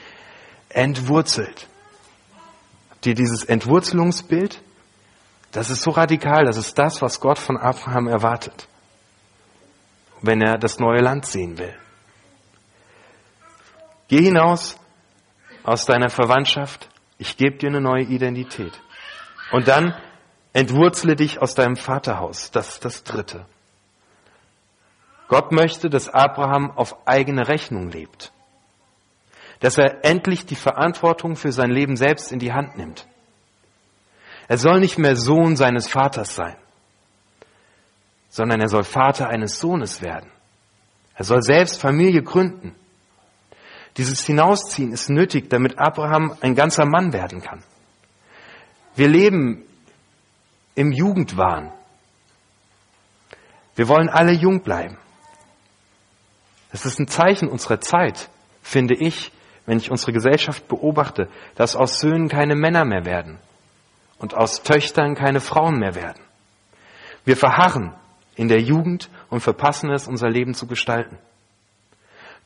Entwurzelt. 0.76 1.68
Habt 2.92 3.06
ihr 3.06 3.16
dieses 3.16 3.44
Entwurzelungsbild? 3.44 4.62
Das 5.52 5.70
ist 5.70 5.82
so 5.82 5.92
radikal. 5.92 6.46
Das 6.46 6.58
ist 6.58 6.78
das, 6.78 7.02
was 7.02 7.20
Gott 7.20 7.40
von 7.40 7.58
Abraham 7.58 8.08
erwartet. 8.08 8.68
Wenn 10.22 10.42
er 10.42 10.58
das 10.58 10.80
neue 10.80 11.02
Land 11.02 11.26
sehen 11.26 11.58
will. 11.58 11.74
Geh 14.08 14.22
hinaus 14.22 14.78
aus 15.64 15.86
deiner 15.86 16.10
Verwandtschaft. 16.10 16.90
Ich 17.18 17.38
gebe 17.38 17.58
dir 17.58 17.70
eine 17.70 17.82
neue 17.82 18.04
Identität. 18.04 18.80
Und 19.52 19.68
dann 19.68 19.96
Entwurzle 20.56 21.18
dich 21.18 21.42
aus 21.42 21.54
deinem 21.54 21.76
Vaterhaus. 21.76 22.50
Das 22.50 22.70
ist 22.70 22.86
das 22.86 23.04
Dritte. 23.04 23.46
Gott 25.28 25.52
möchte, 25.52 25.90
dass 25.90 26.08
Abraham 26.08 26.72
auf 26.72 27.06
eigene 27.06 27.50
Rechnung 27.50 27.92
lebt. 27.92 28.32
Dass 29.66 29.80
er 29.80 30.06
endlich 30.06 30.46
die 30.46 30.56
Verantwortung 30.56 31.36
für 31.36 31.52
sein 31.52 31.72
Leben 31.72 31.96
selbst 31.96 32.32
in 32.32 32.38
die 32.38 32.54
Hand 32.54 32.78
nimmt. 32.78 33.08
Er 34.48 34.60
soll 34.60 34.80
nicht 34.80 35.00
mehr 35.00 35.16
Sohn 35.16 35.56
seines 35.56 35.88
Vaters 35.88 36.36
sein, 36.36 36.56
sondern 38.30 38.62
er 38.62 38.68
soll 38.68 38.84
Vater 38.84 39.28
eines 39.28 39.58
Sohnes 39.58 40.04
werden. 40.04 40.30
Er 41.16 41.26
soll 41.26 41.42
selbst 41.42 41.82
Familie 41.82 42.22
gründen. 42.22 42.76
Dieses 43.98 44.24
Hinausziehen 44.24 44.92
ist 44.92 45.10
nötig, 45.10 45.50
damit 45.50 45.80
Abraham 45.80 46.38
ein 46.42 46.54
ganzer 46.54 46.86
Mann 46.86 47.12
werden 47.12 47.42
kann. 47.42 47.64
Wir 48.96 49.08
leben 49.08 49.64
im 50.76 50.92
Jugendwahn. 50.92 51.72
Wir 53.76 53.88
wollen 53.88 54.10
alle 54.10 54.34
jung 54.34 54.62
bleiben. 54.62 55.00
Es 56.72 56.86
ist 56.86 57.00
ein 57.00 57.08
Zeichen 57.08 57.48
unserer 57.48 57.82
Zeit, 57.82 58.30
finde 58.62 58.94
ich, 58.94 59.32
wenn 59.66 59.78
ich 59.78 59.92
unsere 59.92 60.14
Gesellschaft 60.14 60.68
beobachte, 60.68 61.30
dass 61.56 61.76
aus 61.76 62.00
Söhnen 62.00 62.30
keine 62.30 62.56
Männer 62.56 62.86
mehr 62.86 63.06
werden 63.06 63.40
und 64.20 64.34
aus 64.34 64.64
Töchtern 64.64 65.16
keine 65.16 65.42
Frauen 65.42 65.80
mehr 65.80 65.96
werden. 65.96 66.22
Wir 67.24 67.38
verharren 67.38 67.94
in 68.36 68.48
der 68.48 68.62
Jugend 68.62 69.10
und 69.30 69.42
verpassen 69.42 69.90
es, 69.90 70.08
unser 70.08 70.30
Leben 70.30 70.54
zu 70.54 70.68
gestalten. 70.68 71.18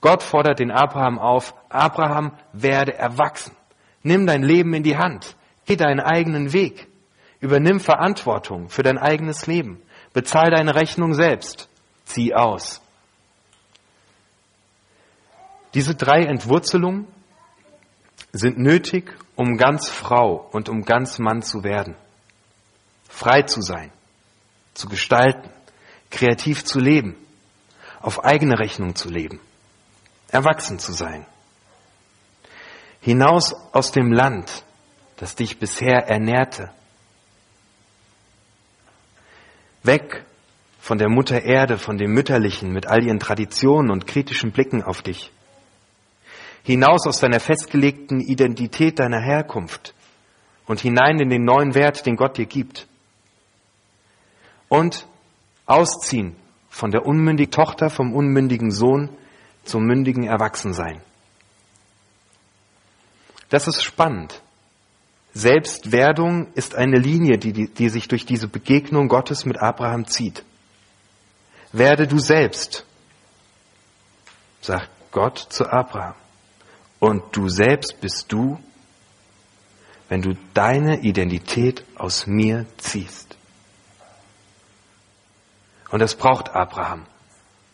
Gott 0.02 0.24
fordert 0.24 0.60
den 0.60 0.72
Abraham 0.72 1.20
auf, 1.20 1.54
Abraham, 1.68 2.32
werde 2.54 2.98
erwachsen. 2.98 3.56
Nimm 4.02 4.26
dein 4.26 4.44
Leben 4.44 4.74
in 4.74 4.84
die 4.84 4.98
Hand. 4.98 5.36
Geh 5.66 5.76
deinen 5.76 6.00
eigenen 6.00 6.54
Weg. 6.54 6.88
Übernimm 7.42 7.80
Verantwortung 7.80 8.70
für 8.70 8.84
dein 8.84 8.98
eigenes 8.98 9.46
Leben. 9.46 9.82
Bezahl 10.14 10.52
deine 10.52 10.76
Rechnung 10.76 11.14
selbst. 11.14 11.70
Zieh 12.06 12.34
aus. 12.34 12.82
Diese 15.74 15.96
drei 15.96 16.24
Entwurzelungen 16.24 17.08
sind 18.32 18.58
nötig, 18.58 19.16
um 19.36 19.58
ganz 19.58 19.90
Frau 19.90 20.50
und 20.52 20.70
um 20.70 20.84
ganz 20.84 21.20
Mann 21.20 21.42
zu 21.42 21.64
werden. 21.64 21.96
Frei 23.08 23.44
zu 23.44 23.62
sein, 23.62 23.92
zu 24.74 24.88
gestalten, 24.88 25.50
kreativ 26.10 26.64
zu 26.64 26.80
leben, 26.80 27.16
auf 28.02 28.24
eigene 28.24 28.60
Rechnung 28.60 28.96
zu 28.96 29.10
leben, 29.10 29.40
erwachsen 30.30 30.80
zu 30.80 30.94
sein. 30.94 31.26
Hinaus 33.02 33.54
aus 33.74 33.92
dem 33.92 34.12
Land, 34.12 34.64
das 35.18 35.36
dich 35.36 35.60
bisher 35.60 36.08
ernährte, 36.08 36.72
Weg 39.84 40.26
von 40.80 40.98
der 40.98 41.10
Mutter 41.10 41.42
Erde, 41.42 41.78
von 41.78 41.98
dem 41.98 42.12
Mütterlichen 42.12 42.72
mit 42.72 42.86
all 42.86 43.04
ihren 43.04 43.20
Traditionen 43.20 43.92
und 43.92 44.08
kritischen 44.08 44.52
Blicken 44.52 44.84
auf 44.84 45.02
dich. 45.02 45.32
Hinaus 46.64 47.08
aus 47.08 47.20
deiner 47.20 47.40
festgelegten 47.40 48.20
Identität 48.20 49.00
deiner 49.00 49.22
Herkunft 49.22 49.94
und 50.66 50.82
hinein 50.82 51.20
in 51.20 51.30
den 51.30 51.44
neuen 51.44 51.74
Wert, 51.74 52.06
den 52.06 52.16
Gott 52.16 52.38
dir 52.38 52.46
gibt. 52.46 52.88
Und 54.68 55.08
ausziehen 55.66 56.36
von 56.70 56.92
der 56.92 57.06
unmündigen 57.06 57.52
Tochter, 57.52 57.90
vom 57.90 58.14
unmündigen 58.14 58.72
Sohn 58.72 59.10
zum 59.64 59.84
mündigen 59.86 60.24
Erwachsensein. 60.24 61.02
Das 63.50 63.68
ist 63.68 63.84
spannend. 63.84 64.42
Selbstwerdung 65.34 66.52
ist 66.54 66.76
eine 66.76 66.98
Linie, 66.98 67.38
die, 67.38 67.68
die, 67.68 67.90
sich 67.90 68.08
durch 68.08 68.26
diese 68.26 68.48
Begegnung 68.48 69.08
Gottes 69.08 69.46
mit 69.46 69.60
Abraham 69.60 70.08
zieht. 70.08 70.44
Werde 71.72 72.08
du 72.08 72.18
selbst, 72.20 72.86
sagt 74.62 74.90
Gott 75.12 75.38
zu 75.38 75.66
Abraham. 75.66 76.16
Und 77.00 77.24
du 77.36 77.48
selbst 77.50 78.00
bist 78.02 78.32
du? 78.32 78.60
wenn 80.10 80.24
du 80.24 80.36
deine 80.54 81.02
Identität 81.02 81.86
aus 81.96 82.28
mir 82.28 82.66
ziehst. 82.78 83.38
Und 85.92 86.00
das 86.00 86.16
braucht 86.16 86.50
Abraham, 86.50 87.06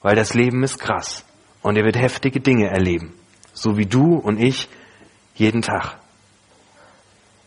weil 0.01 0.15
das 0.15 0.33
Leben 0.33 0.61
ist 0.63 0.77
krass 0.77 1.25
und 1.61 1.77
er 1.77 1.85
wird 1.85 1.97
heftige 1.97 2.41
Dinge 2.41 2.69
erleben, 2.69 3.13
so 3.53 3.77
wie 3.77 3.85
du 3.85 4.15
und 4.15 4.39
ich 4.39 4.69
jeden 5.33 5.61
Tag. 5.61 5.97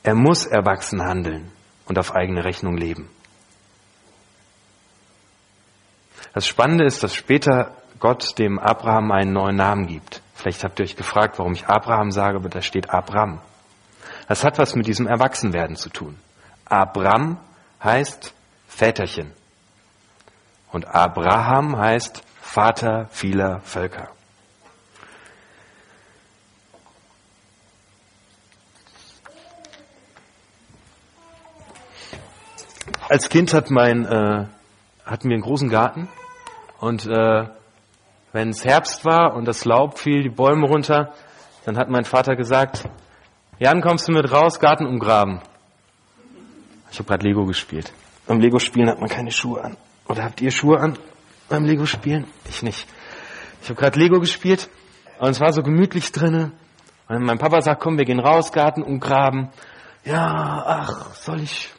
Er 0.02 0.14
muss 0.14 0.46
erwachsen 0.46 1.02
handeln 1.02 1.52
und 1.86 1.98
auf 1.98 2.14
eigene 2.14 2.44
Rechnung 2.44 2.76
leben. 2.76 3.08
Das 6.32 6.46
Spannende 6.46 6.84
ist, 6.84 7.02
dass 7.02 7.14
später 7.14 7.76
Gott 7.98 8.38
dem 8.38 8.58
Abraham 8.58 9.10
einen 9.10 9.32
neuen 9.32 9.56
Namen 9.56 9.86
gibt. 9.86 10.22
Vielleicht 10.38 10.62
habt 10.62 10.78
ihr 10.78 10.84
euch 10.84 10.94
gefragt, 10.94 11.40
warum 11.40 11.52
ich 11.52 11.66
Abraham 11.66 12.12
sage, 12.12 12.36
aber 12.36 12.48
da 12.48 12.62
steht 12.62 12.90
Abraham. 12.90 13.40
Das 14.28 14.44
hat 14.44 14.56
was 14.56 14.76
mit 14.76 14.86
diesem 14.86 15.08
Erwachsenwerden 15.08 15.74
zu 15.74 15.90
tun. 15.90 16.16
Abram 16.64 17.40
heißt 17.82 18.32
Väterchen. 18.68 19.32
Und 20.70 20.86
Abraham 20.94 21.76
heißt 21.76 22.22
Vater 22.40 23.08
vieler 23.10 23.58
Völker. 23.62 24.10
Als 33.08 33.28
Kind 33.28 33.52
hat 33.52 33.70
mein, 33.70 34.04
äh, 34.04 34.46
hatten 35.04 35.28
wir 35.28 35.34
einen 35.34 35.42
großen 35.42 35.68
Garten 35.68 36.08
und 36.78 37.06
äh, 37.06 37.57
wenn 38.32 38.50
es 38.50 38.64
Herbst 38.64 39.04
war 39.04 39.34
und 39.34 39.46
das 39.46 39.64
Laub 39.64 39.98
fiel, 39.98 40.22
die 40.22 40.28
Bäume 40.28 40.66
runter, 40.66 41.12
dann 41.64 41.76
hat 41.76 41.88
mein 41.88 42.04
Vater 42.04 42.36
gesagt, 42.36 42.84
Jan, 43.58 43.80
kommst 43.80 44.08
du 44.08 44.12
mit 44.12 44.30
raus, 44.30 44.60
Garten 44.60 44.86
umgraben. 44.86 45.40
Ich 46.90 46.98
habe 46.98 47.08
gerade 47.08 47.26
Lego 47.26 47.44
gespielt. 47.44 47.92
Beim 48.26 48.40
Lego-Spielen 48.40 48.88
hat 48.88 49.00
man 49.00 49.08
keine 49.08 49.30
Schuhe 49.30 49.64
an. 49.64 49.76
Oder 50.06 50.24
habt 50.24 50.40
ihr 50.40 50.50
Schuhe 50.50 50.78
an 50.78 50.98
beim 51.48 51.64
Lego-Spielen? 51.64 52.26
Ich 52.48 52.62
nicht. 52.62 52.86
Ich 53.62 53.68
habe 53.68 53.80
gerade 53.80 53.98
Lego 53.98 54.20
gespielt 54.20 54.68
und 55.18 55.30
es 55.30 55.40
war 55.40 55.52
so 55.52 55.62
gemütlich 55.62 56.12
drinnen. 56.12 56.52
Und 57.08 57.24
mein 57.24 57.38
Papa 57.38 57.60
sagt, 57.62 57.82
komm, 57.82 57.98
wir 57.98 58.04
gehen 58.04 58.20
raus, 58.20 58.52
Garten 58.52 58.82
umgraben. 58.82 59.48
Ja, 60.04 60.62
ach, 60.66 61.14
soll 61.14 61.40
ich, 61.40 61.70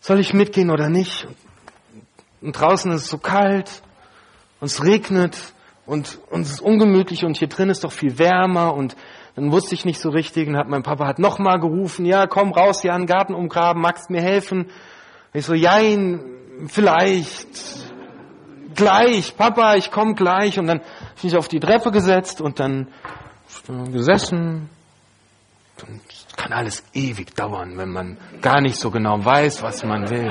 soll 0.00 0.20
ich 0.20 0.34
mitgehen 0.34 0.70
oder 0.70 0.88
nicht? 0.88 1.26
Und 2.40 2.52
draußen 2.52 2.90
ist 2.92 3.02
es 3.02 3.08
so 3.08 3.18
kalt 3.18 3.82
und 4.62 4.66
es 4.66 4.84
regnet 4.84 5.36
und, 5.86 6.20
es 6.30 6.50
ist 6.50 6.60
ungemütlich 6.60 7.24
und 7.24 7.36
hier 7.36 7.48
drin 7.48 7.68
ist 7.68 7.82
doch 7.82 7.90
viel 7.90 8.20
wärmer 8.20 8.74
und 8.74 8.94
dann 9.34 9.50
wusste 9.50 9.74
ich 9.74 9.84
nicht 9.84 10.00
so 10.00 10.08
richtig 10.08 10.46
und 10.46 10.56
hat 10.56 10.68
mein 10.68 10.84
Papa 10.84 11.04
hat 11.04 11.18
nochmal 11.18 11.58
gerufen, 11.58 12.06
ja, 12.06 12.28
komm 12.28 12.52
raus, 12.52 12.80
hier 12.80 12.94
an 12.94 13.02
den 13.02 13.06
Garten 13.08 13.34
umgraben, 13.34 13.82
magst 13.82 14.08
mir 14.08 14.22
helfen? 14.22 14.66
Und 14.66 14.70
ich 15.32 15.44
so, 15.44 15.54
jein, 15.54 16.20
vielleicht, 16.68 17.48
gleich, 18.76 19.36
Papa, 19.36 19.74
ich 19.74 19.90
komm 19.90 20.14
gleich. 20.14 20.60
Und 20.60 20.68
dann 20.68 20.78
bin 20.78 21.30
ich 21.30 21.36
auf 21.36 21.48
die 21.48 21.58
Treppe 21.58 21.90
gesetzt 21.90 22.40
und 22.40 22.60
dann 22.60 22.86
gesessen. 23.90 24.68
Das 25.76 26.36
kann 26.36 26.52
alles 26.52 26.84
ewig 26.92 27.34
dauern, 27.34 27.78
wenn 27.78 27.90
man 27.90 28.16
gar 28.40 28.60
nicht 28.60 28.78
so 28.78 28.92
genau 28.92 29.24
weiß, 29.24 29.64
was 29.64 29.82
man 29.82 30.08
will. 30.08 30.30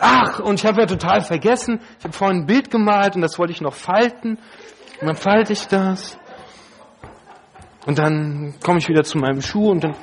Ach, 0.00 0.40
und 0.40 0.60
ich 0.60 0.66
habe 0.66 0.80
ja 0.80 0.86
total 0.86 1.20
vergessen, 1.22 1.80
ich 1.98 2.04
habe 2.04 2.14
vorhin 2.14 2.38
ein 2.38 2.46
Bild 2.46 2.70
gemalt 2.70 3.16
und 3.16 3.22
das 3.22 3.38
wollte 3.38 3.52
ich 3.52 3.60
noch 3.60 3.74
falten. 3.74 4.38
Und 5.00 5.06
dann 5.06 5.16
falte 5.16 5.52
ich 5.52 5.66
das. 5.66 6.18
Und 7.86 7.98
dann 7.98 8.54
komme 8.62 8.78
ich 8.78 8.88
wieder 8.88 9.04
zu 9.04 9.18
meinem 9.18 9.42
Schuh 9.42 9.70
und 9.70 9.84
dann 9.84 9.94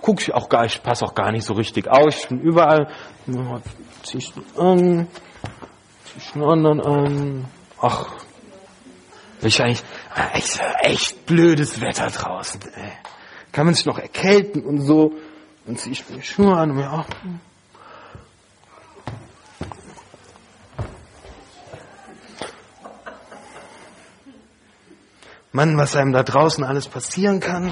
gucke 0.00 0.22
ich 0.22 0.34
auch 0.34 0.48
gar, 0.48 0.64
ich 0.64 0.82
passe 0.82 1.04
auch 1.04 1.14
gar 1.14 1.30
nicht 1.32 1.44
so 1.44 1.54
richtig 1.54 1.88
aus. 1.88 2.16
Ich 2.16 2.28
bin 2.28 2.40
überall, 2.40 2.88
zieh 4.02 4.18
ich 4.18 4.32
an, 4.56 5.06
zieh 6.04 6.18
ich 6.18 6.32
den 6.32 6.42
anderen 6.42 6.80
an. 6.80 7.44
Ach, 7.80 8.06
ich 9.42 9.62
eigentlich, 9.62 9.82
echt, 10.34 10.60
echt 10.82 11.26
blödes 11.26 11.80
Wetter 11.80 12.08
draußen. 12.08 12.60
Ey. 12.74 12.92
Kann 13.52 13.66
man 13.66 13.74
sich 13.74 13.86
noch 13.86 13.98
erkälten 13.98 14.64
und 14.64 14.80
so. 14.80 15.12
Dann 15.66 15.76
ziehe 15.76 15.92
ich 15.92 16.08
mir 16.08 16.22
Schuhe 16.22 16.56
an 16.56 16.70
und 16.70 16.76
mir 16.76 16.92
auch. 16.92 17.06
Mann, 25.52 25.76
was 25.76 25.96
einem 25.96 26.12
da 26.12 26.22
draußen 26.22 26.64
alles 26.64 26.88
passieren 26.88 27.40
kann. 27.40 27.70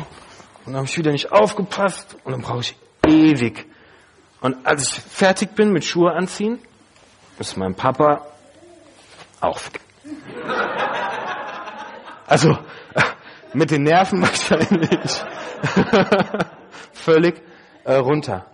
Und 0.64 0.73
dann 0.73 0.77
habe 0.77 0.87
ich 0.87 0.99
wieder 0.99 1.12
nicht 1.12 1.33
aufgepasst 1.33 2.17
und 2.25 2.33
dann 2.33 2.43
brauche 2.43 2.61
ich 2.61 2.77
ewig. 3.07 3.67
Und 4.41 4.67
als 4.67 4.93
ich 4.93 5.01
fertig 5.01 5.55
bin 5.55 5.73
mit 5.73 5.85
Schuhe 5.85 6.12
anziehen, 6.12 6.59
ist 7.38 7.57
mein 7.57 7.75
Papa 7.75 8.27
auch 9.41 9.61
weg. 9.67 9.81
Also 12.27 12.59
mit 13.55 13.71
den 13.71 13.85
Nerven 13.85 14.23
wahrscheinlich 14.23 15.25
völlig 16.93 17.43
äh, 17.85 17.95
runter. 17.95 18.47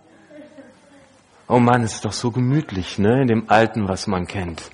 Oh 1.48 1.58
Mann, 1.58 1.82
es 1.82 1.94
ist 1.94 2.04
doch 2.04 2.12
so 2.12 2.30
gemütlich, 2.30 2.98
ne, 2.98 3.22
in 3.22 3.26
dem 3.26 3.50
Alten, 3.50 3.88
was 3.88 4.06
man 4.06 4.26
kennt. 4.26 4.70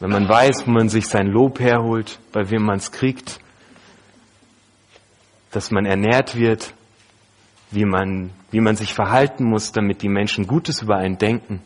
Wenn 0.00 0.10
man 0.10 0.28
weiß, 0.28 0.66
wo 0.66 0.70
man 0.70 0.88
sich 0.88 1.08
sein 1.08 1.26
Lob 1.26 1.58
herholt, 1.58 2.18
bei 2.32 2.50
wem 2.50 2.62
man 2.64 2.76
es 2.78 2.92
kriegt, 2.92 3.40
dass 5.50 5.70
man 5.70 5.86
ernährt 5.86 6.36
wird, 6.36 6.74
wie 7.70 7.84
man, 7.84 8.30
wie 8.50 8.60
man 8.60 8.76
sich 8.76 8.94
verhalten 8.94 9.44
muss, 9.44 9.72
damit 9.72 10.02
die 10.02 10.08
Menschen 10.08 10.46
Gutes 10.46 10.82
über 10.82 10.96
einen 10.96 11.18
denken. 11.18 11.62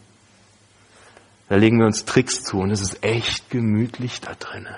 Da 1.48 1.56
legen 1.56 1.78
wir 1.78 1.86
uns 1.86 2.04
Tricks 2.06 2.42
zu 2.42 2.60
und 2.60 2.70
es 2.70 2.80
ist 2.80 3.04
echt 3.04 3.50
gemütlich 3.50 4.20
da 4.20 4.32
drinnen. 4.34 4.74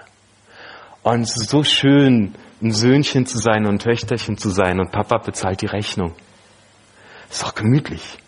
Und 1.02 1.20
es 1.20 1.36
ist 1.36 1.50
so 1.50 1.62
schön, 1.62 2.34
ein 2.60 2.72
Söhnchen 2.72 3.26
zu 3.26 3.38
sein 3.38 3.66
und 3.66 3.74
ein 3.74 3.78
Töchterchen 3.78 4.38
zu 4.38 4.50
sein 4.50 4.80
und 4.80 4.90
Papa 4.90 5.18
bezahlt 5.18 5.60
die 5.60 5.66
Rechnung. 5.66 6.14
Ist 7.30 7.42
doch 7.42 7.54
gemütlich. 7.54 8.18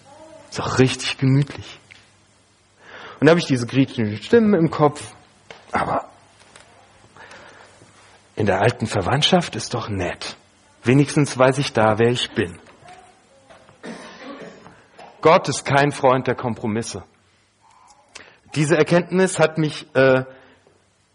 Ist 0.50 0.58
doch 0.58 0.78
richtig 0.78 1.18
gemütlich. 1.18 1.80
Und 3.18 3.26
da 3.26 3.30
habe 3.30 3.40
ich 3.40 3.46
diese 3.46 3.66
griechischen 3.66 4.16
Stimmen 4.18 4.54
im 4.54 4.70
Kopf. 4.70 5.14
Aber 5.72 6.08
in 8.34 8.46
der 8.46 8.60
alten 8.60 8.86
Verwandtschaft 8.86 9.56
ist 9.56 9.72
doch 9.74 9.88
nett. 9.88 10.36
Wenigstens 10.84 11.36
weiß 11.36 11.58
ich 11.58 11.72
da, 11.72 11.98
wer 11.98 12.10
ich 12.10 12.30
bin. 12.32 12.58
Gott 15.22 15.48
ist 15.48 15.64
kein 15.64 15.90
Freund 15.90 16.26
der 16.26 16.36
Kompromisse. 16.36 17.02
Diese 18.54 18.76
Erkenntnis 18.76 19.38
hat 19.38 19.58
mich 19.58 19.86
äh, 19.94 20.24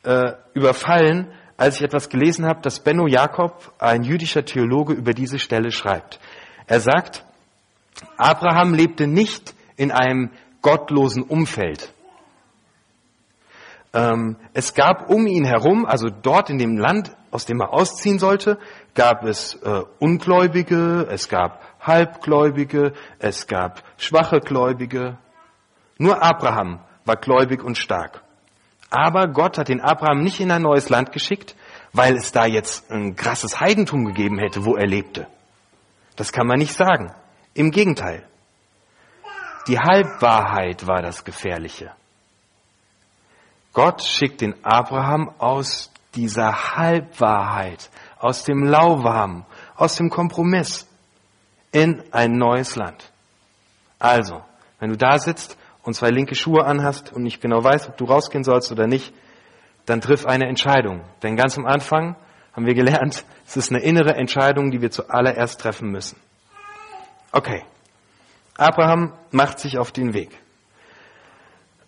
äh, 0.03 0.33
überfallen, 0.53 1.31
als 1.57 1.75
ich 1.75 1.83
etwas 1.83 2.09
gelesen 2.09 2.45
habe, 2.45 2.61
dass 2.61 2.83
Benno 2.83 3.07
Jakob, 3.07 3.73
ein 3.79 4.03
jüdischer 4.03 4.43
Theologe, 4.43 4.93
über 4.93 5.13
diese 5.13 5.39
Stelle 5.39 5.71
schreibt. 5.71 6.19
Er 6.65 6.79
sagt, 6.79 7.23
Abraham 8.17 8.73
lebte 8.73 9.07
nicht 9.07 9.53
in 9.77 9.91
einem 9.91 10.31
gottlosen 10.61 11.23
Umfeld. 11.23 11.93
Ähm, 13.93 14.37
es 14.53 14.73
gab 14.73 15.09
um 15.09 15.27
ihn 15.27 15.43
herum, 15.43 15.85
also 15.85 16.09
dort 16.09 16.49
in 16.49 16.57
dem 16.57 16.77
Land, 16.77 17.11
aus 17.29 17.45
dem 17.45 17.59
er 17.59 17.73
ausziehen 17.73 18.19
sollte, 18.19 18.57
gab 18.93 19.23
es 19.25 19.55
äh, 19.63 19.83
Ungläubige, 19.99 21.07
es 21.09 21.27
gab 21.27 21.61
Halbgläubige, 21.81 22.93
es 23.19 23.47
gab 23.47 23.83
schwache 23.97 24.39
Gläubige. 24.39 25.17
Nur 25.97 26.23
Abraham 26.23 26.79
war 27.05 27.15
gläubig 27.17 27.63
und 27.63 27.77
stark. 27.77 28.21
Aber 28.89 29.27
Gott 29.27 29.57
hat 29.57 29.69
den 29.69 29.81
Abraham 29.81 30.21
nicht 30.21 30.39
in 30.39 30.51
ein 30.51 30.61
neues 30.61 30.89
Land 30.89 31.11
geschickt, 31.11 31.55
weil 31.93 32.15
es 32.15 32.31
da 32.31 32.45
jetzt 32.45 32.91
ein 32.91 33.15
krasses 33.15 33.59
Heidentum 33.59 34.05
gegeben 34.05 34.37
hätte, 34.37 34.65
wo 34.65 34.75
er 34.75 34.87
lebte. 34.87 35.27
Das 36.15 36.31
kann 36.31 36.47
man 36.47 36.59
nicht 36.59 36.73
sagen. 36.73 37.13
Im 37.53 37.71
Gegenteil. 37.71 38.23
Die 39.67 39.79
Halbwahrheit 39.79 40.87
war 40.87 41.01
das 41.01 41.23
Gefährliche. 41.23 41.91
Gott 43.73 44.03
schickt 44.03 44.41
den 44.41 44.55
Abraham 44.65 45.31
aus 45.37 45.91
dieser 46.15 46.75
Halbwahrheit, 46.75 47.89
aus 48.19 48.43
dem 48.43 48.63
Lauwarmen, 48.63 49.45
aus 49.75 49.95
dem 49.95 50.09
Kompromiss 50.09 50.87
in 51.71 52.03
ein 52.11 52.33
neues 52.33 52.75
Land. 52.75 53.11
Also, 53.97 54.41
wenn 54.79 54.89
du 54.89 54.97
da 54.97 55.17
sitzt 55.19 55.57
und 55.83 55.93
zwei 55.93 56.09
linke 56.09 56.35
Schuhe 56.35 56.65
anhast 56.65 57.13
und 57.13 57.23
nicht 57.23 57.39
genau 57.39 57.63
weißt, 57.63 57.89
ob 57.89 57.97
du 57.97 58.05
rausgehen 58.05 58.43
sollst 58.43 58.71
oder 58.71 58.87
nicht, 58.87 59.13
dann 59.85 60.01
triff 60.01 60.25
eine 60.25 60.47
Entscheidung. 60.47 61.03
Denn 61.23 61.35
ganz 61.37 61.57
am 61.57 61.65
Anfang 61.65 62.15
haben 62.53 62.65
wir 62.65 62.73
gelernt, 62.73 63.23
es 63.45 63.57
ist 63.57 63.71
eine 63.71 63.81
innere 63.81 64.15
Entscheidung, 64.15 64.71
die 64.71 64.81
wir 64.81 64.91
zuallererst 64.91 65.61
treffen 65.61 65.89
müssen. 65.89 66.19
Okay. 67.31 67.63
Abraham 68.57 69.13
macht 69.31 69.59
sich 69.59 69.77
auf 69.77 69.91
den 69.91 70.13
Weg. 70.13 70.29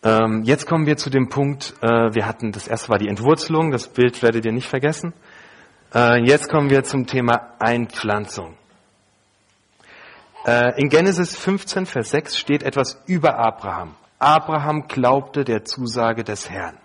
Ähm, 0.04 0.43
jetzt 0.43 0.67
kommen 0.67 0.86
wir 0.86 0.97
zu 0.97 1.10
dem 1.10 1.30
Punkt, 1.30 1.73
äh, 1.82 2.13
wir 2.13 2.26
hatten, 2.26 2.52
das 2.52 2.67
erste 2.67 2.89
war 2.89 2.97
die 2.97 3.08
Entwurzelung, 3.08 3.71
das 3.71 3.88
Bild 3.88 4.21
werdet 4.21 4.45
ihr 4.45 4.52
nicht 4.52 4.67
vergessen. 4.67 5.13
Äh, 5.95 6.26
jetzt 6.26 6.49
kommen 6.49 6.69
wir 6.69 6.84
zum 6.84 7.08
Thema 7.08 7.54
Einpflanzung. 7.60 8.58
Äh, 10.45 10.82
in 10.82 10.89
Genesis 10.89 11.38
15, 11.38 11.86
Vers 11.86 12.10
6 12.10 12.38
steht 12.38 12.63
etwas 12.63 13.02
über 13.06 13.38
Abraham. 13.38 13.95
Abraham 14.19 14.88
glaubte 14.88 15.45
der 15.45 15.63
Zusage 15.63 16.23
des 16.23 16.49
Herrn. 16.49 16.78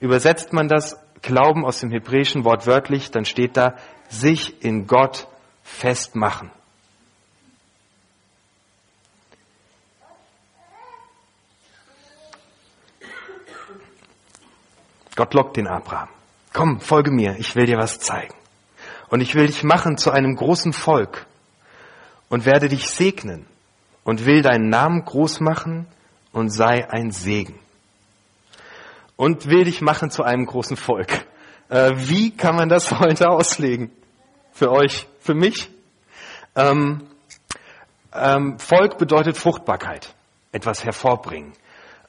Übersetzt 0.00 0.52
man 0.52 0.68
das 0.68 0.98
Glauben 1.22 1.64
aus 1.64 1.80
dem 1.80 1.90
Hebräischen 1.90 2.44
wortwörtlich, 2.44 3.10
dann 3.10 3.24
steht 3.24 3.56
da, 3.56 3.74
sich 4.08 4.62
in 4.64 4.86
Gott 4.86 5.28
festmachen. 5.62 6.50
Gott 15.16 15.34
lockt 15.34 15.56
den 15.56 15.66
Abraham. 15.66 16.08
Komm, 16.52 16.80
folge 16.80 17.10
mir, 17.10 17.36
ich 17.38 17.54
will 17.56 17.66
dir 17.66 17.78
was 17.78 18.00
zeigen. 18.00 18.34
Und 19.08 19.20
ich 19.20 19.34
will 19.34 19.46
dich 19.46 19.62
machen 19.62 19.98
zu 19.98 20.10
einem 20.10 20.36
großen 20.36 20.72
Volk 20.72 21.26
und 22.28 22.44
werde 22.46 22.68
dich 22.68 22.88
segnen 22.88 23.46
und 24.04 24.24
will 24.24 24.42
deinen 24.42 24.68
Namen 24.68 25.04
groß 25.04 25.40
machen 25.40 25.86
und 26.32 26.50
sei 26.50 26.88
ein 26.90 27.10
Segen. 27.10 27.58
Und 29.16 29.46
will 29.46 29.64
dich 29.64 29.80
machen 29.80 30.10
zu 30.10 30.22
einem 30.22 30.46
großen 30.46 30.76
Volk. 30.76 31.26
Äh, 31.68 31.92
wie 31.96 32.30
kann 32.30 32.56
man 32.56 32.68
das 32.68 32.90
heute 33.00 33.28
auslegen? 33.28 33.90
Für 34.52 34.70
euch, 34.70 35.06
für 35.20 35.34
mich? 35.34 35.70
Ähm, 36.56 37.06
ähm, 38.12 38.58
Volk 38.58 38.98
bedeutet 38.98 39.36
Fruchtbarkeit, 39.36 40.14
etwas 40.52 40.84
hervorbringen. 40.84 41.52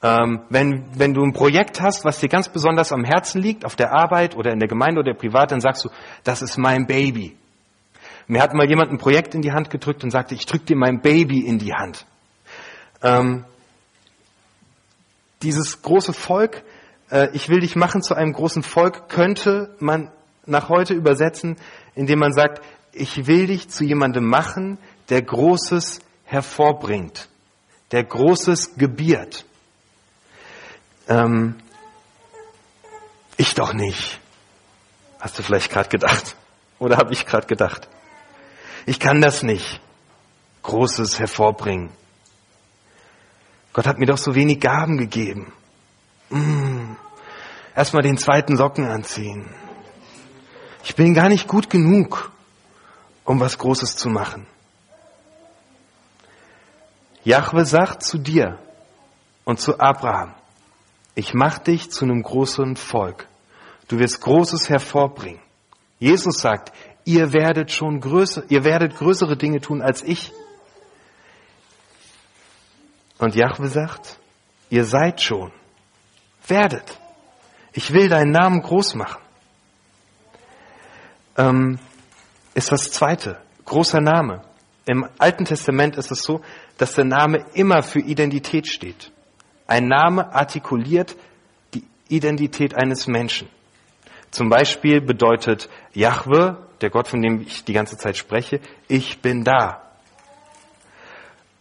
Ähm, 0.04 0.42
wenn, 0.50 0.86
wenn 0.98 1.14
du 1.14 1.24
ein 1.24 1.34
Projekt 1.34 1.80
hast, 1.80 2.06
was 2.06 2.20
dir 2.20 2.30
ganz 2.30 2.50
besonders 2.50 2.92
am 2.92 3.04
Herzen 3.04 3.42
liegt, 3.42 3.66
auf 3.66 3.76
der 3.76 3.92
Arbeit 3.92 4.36
oder 4.36 4.52
in 4.52 4.60
der 4.60 4.68
Gemeinde 4.68 5.00
oder 5.00 5.14
privat, 5.14 5.52
dann 5.52 5.62
sagst 5.62 5.86
du, 5.86 5.90
das 6.24 6.42
ist 6.42 6.58
mein 6.58 6.88
Baby. 6.88 7.38
Mir 8.28 8.42
hat 8.42 8.54
mal 8.54 8.68
jemand 8.68 8.92
ein 8.92 8.98
Projekt 8.98 9.36
in 9.36 9.42
die 9.42 9.52
Hand 9.52 9.70
gedrückt 9.70 10.04
und 10.04 10.10
sagte, 10.10 10.34
ich 10.34 10.46
drücke 10.46 10.66
dir 10.66 10.78
mein 10.78 11.02
Baby 11.02 11.46
in 11.46 11.60
die 11.60 11.74
Hand. 11.74 12.06
Ähm, 13.04 13.46
dieses 15.44 15.82
große 15.82 16.14
Volk, 16.14 16.64
äh, 17.10 17.30
ich 17.34 17.50
will 17.50 17.60
dich 17.60 17.76
machen 17.76 18.02
zu 18.02 18.16
einem 18.16 18.34
großen 18.34 18.64
Volk, 18.64 19.10
könnte 19.10 19.76
man 19.80 20.12
nach 20.46 20.70
heute 20.70 20.94
übersetzen, 20.94 21.58
indem 21.94 22.20
man 22.20 22.34
sagt, 22.34 22.64
ich 22.94 23.28
will 23.28 23.48
dich 23.48 23.70
zu 23.70 23.84
jemandem 23.84 24.26
machen, 24.26 24.78
der 25.10 25.22
Großes 25.22 26.00
hervorbringt, 26.26 27.28
der 27.92 28.04
Großes 28.04 28.76
gebiert. 28.78 29.46
Ähm, 31.12 31.56
ich 33.36 33.54
doch 33.54 33.74
nicht. 33.74 34.20
Hast 35.20 35.38
du 35.38 35.44
vielleicht 35.44 35.70
gerade 35.70 35.90
gedacht? 35.90 36.38
Oder 36.80 36.96
habe 36.96 37.12
ich 37.12 37.26
gerade 37.26 37.48
gedacht? 37.48 37.90
Ich 38.86 38.98
kann 38.98 39.20
das 39.20 39.44
nicht. 39.44 39.82
Großes 40.64 41.20
hervorbringen. 41.20 41.90
Gott 43.74 43.88
hat 43.88 44.00
mir 44.00 44.06
doch 44.06 44.18
so 44.18 44.36
wenig 44.36 44.62
Gaben 44.62 44.98
gegeben. 44.98 45.52
Mm. 46.30 46.96
Erstmal 47.76 48.04
den 48.04 48.18
zweiten 48.18 48.56
Socken 48.56 48.86
anziehen. 48.86 49.54
Ich 50.86 50.96
bin 50.96 51.14
gar 51.14 51.28
nicht 51.28 51.48
gut 51.48 51.70
genug, 51.70 52.32
um 53.26 53.40
was 53.42 53.58
Großes 53.58 53.98
zu 53.98 54.10
machen. 54.10 54.48
Jahwe 57.26 57.66
sagt 57.66 58.04
zu 58.04 58.18
dir 58.18 58.60
und 59.44 59.60
zu 59.60 59.78
Abraham, 59.78 60.34
ich 61.16 61.34
mach 61.34 61.60
dich 61.60 61.92
zu 61.92 62.06
einem 62.06 62.24
großen 62.24 62.76
Volk. 62.76 63.28
Du 63.88 64.00
wirst 64.00 64.22
Großes 64.22 64.70
hervorbringen. 64.70 65.42
Jesus 66.00 66.40
sagt, 66.40 66.72
ihr 67.06 67.34
werdet 67.34 67.72
schon 67.72 68.00
größer, 68.00 68.44
ihr 68.50 68.64
werdet 68.64 68.96
größere 68.96 69.36
Dinge 69.36 69.60
tun 69.60 69.82
als 69.82 70.02
ich. 70.02 70.32
Und 73.18 73.36
Jahwe 73.36 73.68
sagt, 73.68 74.18
ihr 74.70 74.86
seid 74.86 75.22
schon, 75.22 75.52
werdet. 76.48 77.00
Ich 77.74 77.94
will 77.94 78.10
deinen 78.10 78.32
Namen 78.32 78.62
groß 78.62 78.96
machen. 78.96 79.22
Ähm, 81.38 81.80
ist 82.54 82.72
das 82.72 82.92
zweite, 82.92 83.40
großer 83.66 84.02
Name. 84.02 84.44
Im 84.86 85.08
Alten 85.20 85.46
Testament 85.46 85.98
ist 85.98 86.12
es 86.12 86.24
so, 86.24 86.42
dass 86.78 86.96
der 86.96 87.06
Name 87.06 87.46
immer 87.54 87.84
für 87.84 88.00
Identität 88.00 88.68
steht. 88.68 89.11
Ein 89.72 89.88
Name 89.88 90.36
artikuliert 90.36 91.16
die 91.74 91.86
Identität 92.10 92.76
eines 92.76 93.08
Menschen. 93.08 93.48
Zum 94.30 94.50
Beispiel 94.50 95.00
bedeutet 95.00 95.70
Jahwe, 95.94 96.68
der 96.82 96.90
Gott, 96.90 97.08
von 97.08 97.22
dem 97.22 97.40
ich 97.40 97.64
die 97.64 97.72
ganze 97.72 97.96
Zeit 97.96 98.18
spreche, 98.18 98.60
ich 98.90 99.22
bin 99.22 99.46
da. 99.46 99.82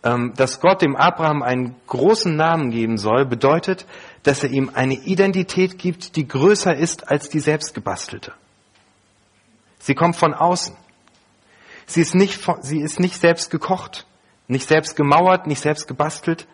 Ähm, 0.03 0.33
dass 0.35 0.59
Gott 0.59 0.83
dem 0.83 0.97
Abraham 0.97 1.45
einen 1.45 1.77
großen 1.87 2.35
Namen 2.35 2.73
geben 2.73 2.99
soll, 2.99 3.27
bedeutet, 3.27 3.87
dass 4.25 4.43
er 4.43 4.51
ihm 4.51 4.73
eine 4.75 4.95
Identität 4.95 5.79
gibt, 5.79 6.17
die 6.17 6.27
größer 6.27 6.75
ist 6.75 7.07
als 7.13 7.29
die 7.29 7.39
selbstgebastelte. 7.39 8.33
Sie 9.79 9.95
kommt 9.95 10.17
von 10.17 10.35
außen. 10.35 10.75
Sie 11.87 12.01
ist 12.01 12.17
nicht, 12.17 12.41
sie 12.63 12.81
ist 12.81 12.99
nicht 12.99 13.21
selbst 13.21 13.53
gekocht, 13.53 14.05
nicht 14.49 14.67
selbst 14.67 14.97
gemauert, 14.97 15.47
nicht 15.47 15.63
selbst 15.63 15.87
gebastelt, 15.87 16.49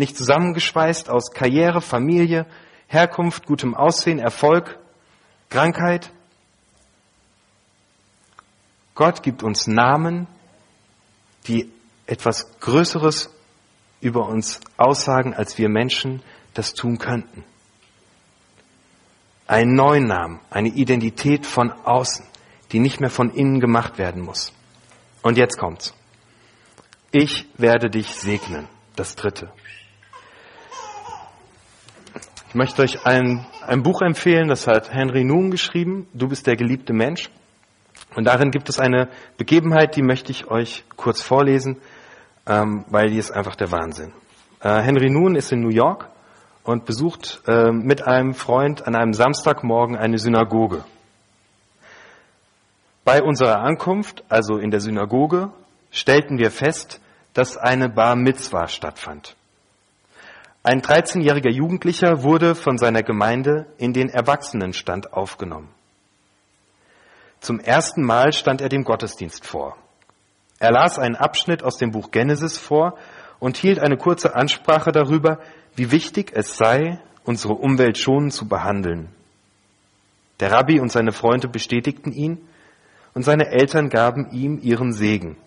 nicht 0.00 0.16
zusammengeschweißt 0.16 1.08
aus 1.08 1.30
Karriere, 1.30 1.80
Familie, 1.80 2.46
Herkunft, 2.88 3.46
gutem 3.46 3.74
Aussehen, 3.76 4.18
Erfolg, 4.18 4.78
Krankheit. 5.48 6.10
Gott 8.96 9.22
gibt 9.22 9.44
uns 9.44 9.68
Namen, 9.68 10.26
die 11.46 11.70
etwas 12.06 12.58
Größeres 12.58 13.30
über 14.00 14.26
uns 14.26 14.60
aussagen, 14.76 15.34
als 15.34 15.56
wir 15.58 15.68
Menschen 15.68 16.22
das 16.54 16.74
tun 16.74 16.98
könnten. 16.98 17.44
Einen 19.46 19.74
neuen 19.74 20.06
Namen, 20.06 20.40
eine 20.50 20.68
Identität 20.68 21.46
von 21.46 21.70
außen, 21.70 22.24
die 22.72 22.80
nicht 22.80 23.00
mehr 23.00 23.10
von 23.10 23.30
innen 23.30 23.60
gemacht 23.60 23.98
werden 23.98 24.22
muss. 24.22 24.52
Und 25.22 25.36
jetzt 25.36 25.58
kommt's. 25.58 25.94
Ich 27.12 27.46
werde 27.58 27.90
dich 27.90 28.14
segnen. 28.14 28.68
Das 28.96 29.16
dritte. 29.16 29.50
Ich 32.50 32.56
möchte 32.56 32.82
euch 32.82 33.06
ein, 33.06 33.46
ein 33.64 33.84
Buch 33.84 34.02
empfehlen, 34.02 34.48
das 34.48 34.66
hat 34.66 34.92
Henry 34.92 35.22
Noon 35.22 35.52
geschrieben, 35.52 36.08
Du 36.14 36.26
bist 36.26 36.48
der 36.48 36.56
geliebte 36.56 36.92
Mensch. 36.92 37.30
Und 38.16 38.24
darin 38.24 38.50
gibt 38.50 38.68
es 38.68 38.80
eine 38.80 39.08
Begebenheit, 39.36 39.94
die 39.94 40.02
möchte 40.02 40.32
ich 40.32 40.50
euch 40.50 40.82
kurz 40.96 41.22
vorlesen, 41.22 41.76
ähm, 42.48 42.84
weil 42.88 43.10
die 43.10 43.18
ist 43.18 43.30
einfach 43.30 43.54
der 43.54 43.70
Wahnsinn. 43.70 44.12
Äh, 44.58 44.80
Henry 44.80 45.10
Noon 45.10 45.36
ist 45.36 45.52
in 45.52 45.60
New 45.60 45.70
York 45.70 46.08
und 46.64 46.86
besucht 46.86 47.40
äh, 47.46 47.70
mit 47.70 48.02
einem 48.02 48.34
Freund 48.34 48.84
an 48.84 48.96
einem 48.96 49.12
Samstagmorgen 49.12 49.96
eine 49.96 50.18
Synagoge. 50.18 50.82
Bei 53.04 53.22
unserer 53.22 53.60
Ankunft, 53.60 54.24
also 54.28 54.56
in 54.56 54.72
der 54.72 54.80
Synagoge, 54.80 55.52
stellten 55.92 56.38
wir 56.38 56.50
fest, 56.50 57.00
dass 57.32 57.56
eine 57.56 57.88
Bar 57.88 58.16
Mitzwa 58.16 58.66
stattfand. 58.66 59.36
Ein 60.62 60.82
13-jähriger 60.82 61.50
Jugendlicher 61.50 62.22
wurde 62.22 62.54
von 62.54 62.76
seiner 62.76 63.02
Gemeinde 63.02 63.66
in 63.78 63.94
den 63.94 64.10
Erwachsenenstand 64.10 65.14
aufgenommen. 65.14 65.70
Zum 67.40 67.60
ersten 67.60 68.04
Mal 68.04 68.34
stand 68.34 68.60
er 68.60 68.68
dem 68.68 68.84
Gottesdienst 68.84 69.46
vor. 69.46 69.78
Er 70.58 70.70
las 70.70 70.98
einen 70.98 71.16
Abschnitt 71.16 71.62
aus 71.62 71.78
dem 71.78 71.92
Buch 71.92 72.10
Genesis 72.10 72.58
vor 72.58 72.98
und 73.38 73.56
hielt 73.56 73.78
eine 73.78 73.96
kurze 73.96 74.34
Ansprache 74.34 74.92
darüber, 74.92 75.40
wie 75.76 75.90
wichtig 75.90 76.32
es 76.34 76.58
sei, 76.58 77.00
unsere 77.24 77.54
Umwelt 77.54 77.96
schonend 77.96 78.34
zu 78.34 78.46
behandeln. 78.46 79.08
Der 80.40 80.52
Rabbi 80.52 80.78
und 80.78 80.92
seine 80.92 81.12
Freunde 81.12 81.48
bestätigten 81.48 82.12
ihn 82.12 82.46
und 83.14 83.22
seine 83.22 83.46
Eltern 83.46 83.88
gaben 83.88 84.30
ihm 84.30 84.58
ihren 84.62 84.92
Segen. 84.92 85.38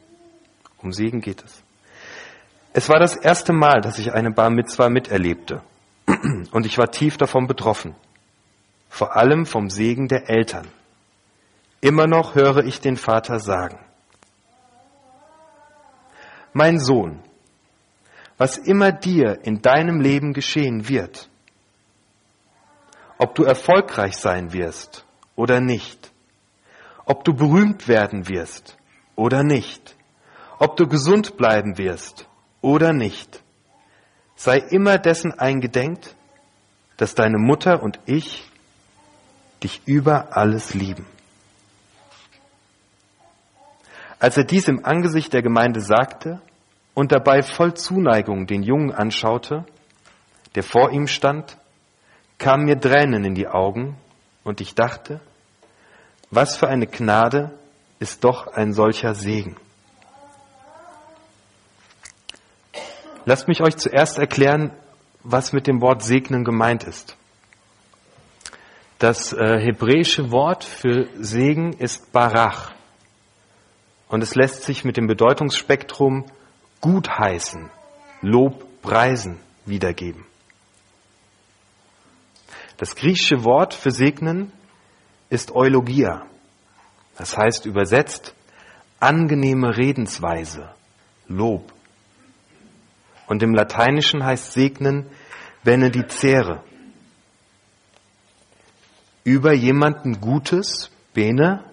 Um 0.80 0.92
Segen 0.92 1.22
geht 1.22 1.44
es. 1.44 1.63
Es 2.76 2.90
war 2.90 3.00
das 3.00 3.16
erste 3.16 3.54
Mal, 3.54 3.82
dass 3.82 4.00
ich 4.00 4.14
eine 4.14 4.32
Bar 4.32 4.50
Mitzwa 4.50 4.90
miterlebte. 4.90 5.62
Und 6.52 6.66
ich 6.66 6.78
war 6.80 6.90
tief 6.90 7.18
davon 7.18 7.46
betroffen. 7.46 7.96
Vor 8.90 9.16
allem 9.16 9.46
vom 9.46 9.70
Segen 9.70 10.08
der 10.08 10.28
Eltern. 10.28 10.68
Immer 11.82 12.08
noch 12.08 12.34
höre 12.34 12.66
ich 12.66 12.82
den 12.82 12.98
Vater 12.98 13.40
sagen. 13.40 13.78
Mein 16.52 16.80
Sohn, 16.80 17.20
was 18.38 18.58
immer 18.58 18.92
dir 18.92 19.40
in 19.44 19.62
deinem 19.62 20.02
Leben 20.02 20.34
geschehen 20.34 20.88
wird, 20.90 21.30
ob 23.20 23.36
du 23.36 23.44
erfolgreich 23.44 24.18
sein 24.18 24.52
wirst 24.52 25.06
oder 25.36 25.62
nicht, 25.62 26.12
ob 27.06 27.24
du 27.24 27.34
berühmt 27.34 27.88
werden 27.88 28.28
wirst 28.30 28.78
oder 29.16 29.44
nicht, 29.44 29.96
ob 30.60 30.76
du 30.78 30.88
gesund 30.88 31.38
bleiben 31.38 31.78
wirst 31.78 32.28
oder 32.64 32.94
nicht. 32.94 33.44
Sei 34.36 34.58
immer 34.58 34.98
dessen 34.98 35.32
eingedenkt, 35.38 36.16
dass 36.98 37.14
deine 37.14 37.38
Mutter 37.38 37.84
und 37.84 38.00
ich 38.06 38.44
dich 39.62 39.82
über 39.86 40.36
alles 40.36 40.74
lieben. 40.74 41.06
Als 44.20 44.38
er 44.38 44.46
dies 44.46 44.68
im 44.68 44.84
Angesicht 44.86 45.34
der 45.34 45.42
Gemeinde 45.42 45.82
sagte, 45.82 46.42
und 46.94 47.12
dabei 47.12 47.42
voll 47.42 47.74
Zuneigung 47.74 48.46
den 48.46 48.64
Jungen 48.64 48.92
anschaute, 48.92 49.66
der 50.56 50.64
vor 50.64 50.92
ihm 50.92 51.08
stand, 51.08 51.58
kamen 52.38 52.66
mir 52.66 52.80
Tränen 52.80 53.24
in 53.26 53.36
die 53.36 53.48
Augen 53.48 53.98
und 54.44 54.62
ich 54.62 54.76
dachte, 54.76 55.20
was 56.30 56.56
für 56.56 56.68
eine 56.68 56.88
Gnade 56.88 57.52
ist 58.00 58.24
doch 58.24 58.48
ein 58.48 58.74
solcher 58.74 59.16
Segen. 59.16 59.56
Lasst 63.26 63.48
mich 63.48 63.62
euch 63.62 63.78
zuerst 63.78 64.18
erklären, 64.18 64.72
was 65.24 65.54
mit 65.54 65.68
dem 65.68 65.82
Wort 65.82 66.04
segnen 66.04 66.44
gemeint 66.44 66.84
ist. 66.84 67.16
Das 69.00 69.34
äh, 69.34 69.60
hebräische 69.60 70.32
Wort 70.32 70.64
für 70.64 71.08
Segen 71.20 71.74
ist 71.74 72.12
Barach. 72.12 72.72
Und 74.10 74.22
es 74.22 74.36
lässt 74.36 74.64
sich 74.64 74.84
mit 74.84 74.98
dem 74.98 75.08
Bedeutungsspektrum 75.08 76.26
gutheißen, 76.82 77.70
Lob, 78.22 78.66
preisen 78.82 79.40
wiedergeben. 79.66 80.26
Das 82.78 82.96
griechische 82.96 83.44
Wort 83.44 83.74
für 83.74 83.92
segnen 83.92 84.52
ist 85.30 85.52
Eulogia. 85.52 86.26
Das 87.18 87.38
heißt 87.38 87.66
übersetzt 87.66 88.34
angenehme 89.00 89.78
Redensweise, 89.78 90.70
Lob. 91.28 91.72
Und 93.28 93.44
im 93.44 93.54
Lateinischen 93.54 94.24
heißt 94.24 94.54
segnen 94.54 95.06
benedicere. 95.64 96.64
Über 99.24 99.54
jemanden 99.54 100.20
Gutes, 100.20 100.92
bene, 101.14 101.64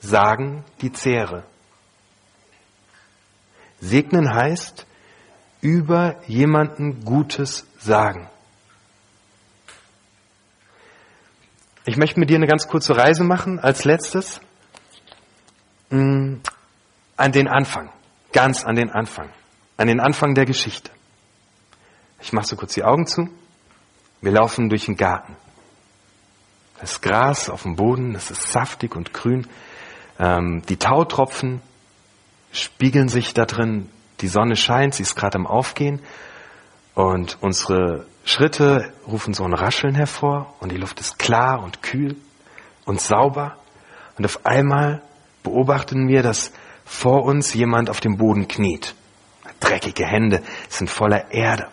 sagen 0.00 0.64
die 0.80 0.92
Zehre. 0.92 1.44
Segnen 3.80 4.34
heißt 4.34 4.86
über 5.60 6.16
jemanden 6.26 7.04
Gutes 7.04 7.66
sagen. 7.78 8.28
Ich 11.86 11.96
möchte 11.96 12.20
mit 12.20 12.30
dir 12.30 12.36
eine 12.36 12.46
ganz 12.46 12.68
kurze 12.68 12.96
Reise 12.96 13.24
machen 13.24 13.58
als 13.58 13.84
letztes 13.84 14.40
mm, 15.90 16.36
an 17.16 17.32
den 17.32 17.48
Anfang, 17.48 17.90
ganz 18.32 18.64
an 18.64 18.76
den 18.76 18.90
Anfang, 18.90 19.30
an 19.80 19.86
den 19.86 19.98
Anfang 19.98 20.34
der 20.34 20.44
Geschichte. 20.44 20.90
Ich 22.20 22.34
mache 22.34 22.46
so 22.46 22.54
kurz 22.54 22.74
die 22.74 22.84
Augen 22.84 23.06
zu. 23.06 23.30
Wir 24.20 24.30
laufen 24.30 24.68
durch 24.68 24.84
den 24.84 24.96
Garten. 24.96 25.34
Das 26.78 27.00
Gras 27.00 27.48
auf 27.48 27.62
dem 27.62 27.76
Boden, 27.76 28.12
das 28.12 28.30
ist 28.30 28.52
saftig 28.52 28.94
und 28.94 29.14
grün. 29.14 29.46
Ähm, 30.18 30.60
die 30.68 30.76
Tautropfen 30.76 31.62
spiegeln 32.52 33.08
sich 33.08 33.32
da 33.32 33.46
drin. 33.46 33.88
Die 34.20 34.28
Sonne 34.28 34.54
scheint, 34.54 34.96
sie 34.96 35.02
ist 35.02 35.16
gerade 35.16 35.36
am 35.36 35.46
Aufgehen. 35.46 36.00
Und 36.94 37.38
unsere 37.40 38.04
Schritte 38.26 38.92
rufen 39.06 39.32
so 39.32 39.44
ein 39.44 39.54
Rascheln 39.54 39.94
hervor 39.94 40.54
und 40.60 40.72
die 40.72 40.76
Luft 40.76 41.00
ist 41.00 41.18
klar 41.18 41.62
und 41.62 41.82
kühl 41.82 42.16
und 42.84 43.00
sauber. 43.00 43.56
Und 44.18 44.26
auf 44.26 44.44
einmal 44.44 45.00
beobachten 45.42 46.06
wir, 46.06 46.22
dass 46.22 46.52
vor 46.84 47.24
uns 47.24 47.54
jemand 47.54 47.88
auf 47.88 48.00
dem 48.00 48.18
Boden 48.18 48.46
kniet. 48.46 48.94
Dreckige 49.60 50.06
Hände 50.06 50.42
sind 50.68 50.90
voller 50.90 51.30
Erde. 51.30 51.68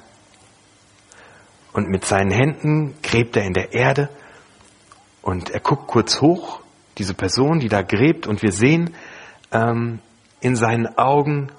Und 1.73 1.89
mit 1.89 2.06
seinen 2.06 2.32
Händen 2.32 2.95
gräbt 3.02 3.36
er 3.38 3.43
in 3.43 3.54
der 3.54 3.73
Erde 3.73 4.10
und 5.21 5.50
er 5.50 5.60
guckt 5.60 5.88
kurz 5.88 6.21
hoch, 6.21 6.62
diese 6.97 7.13
Person, 7.13 7.60
die 7.60 7.69
da 7.69 7.82
gräbt, 7.82 8.28
und 8.28 8.41
wir 8.41 8.52
sehen 8.52 8.95
ähm, 9.52 10.00
in 10.39 10.56
seinen 10.56 10.97
Augen 10.97 11.52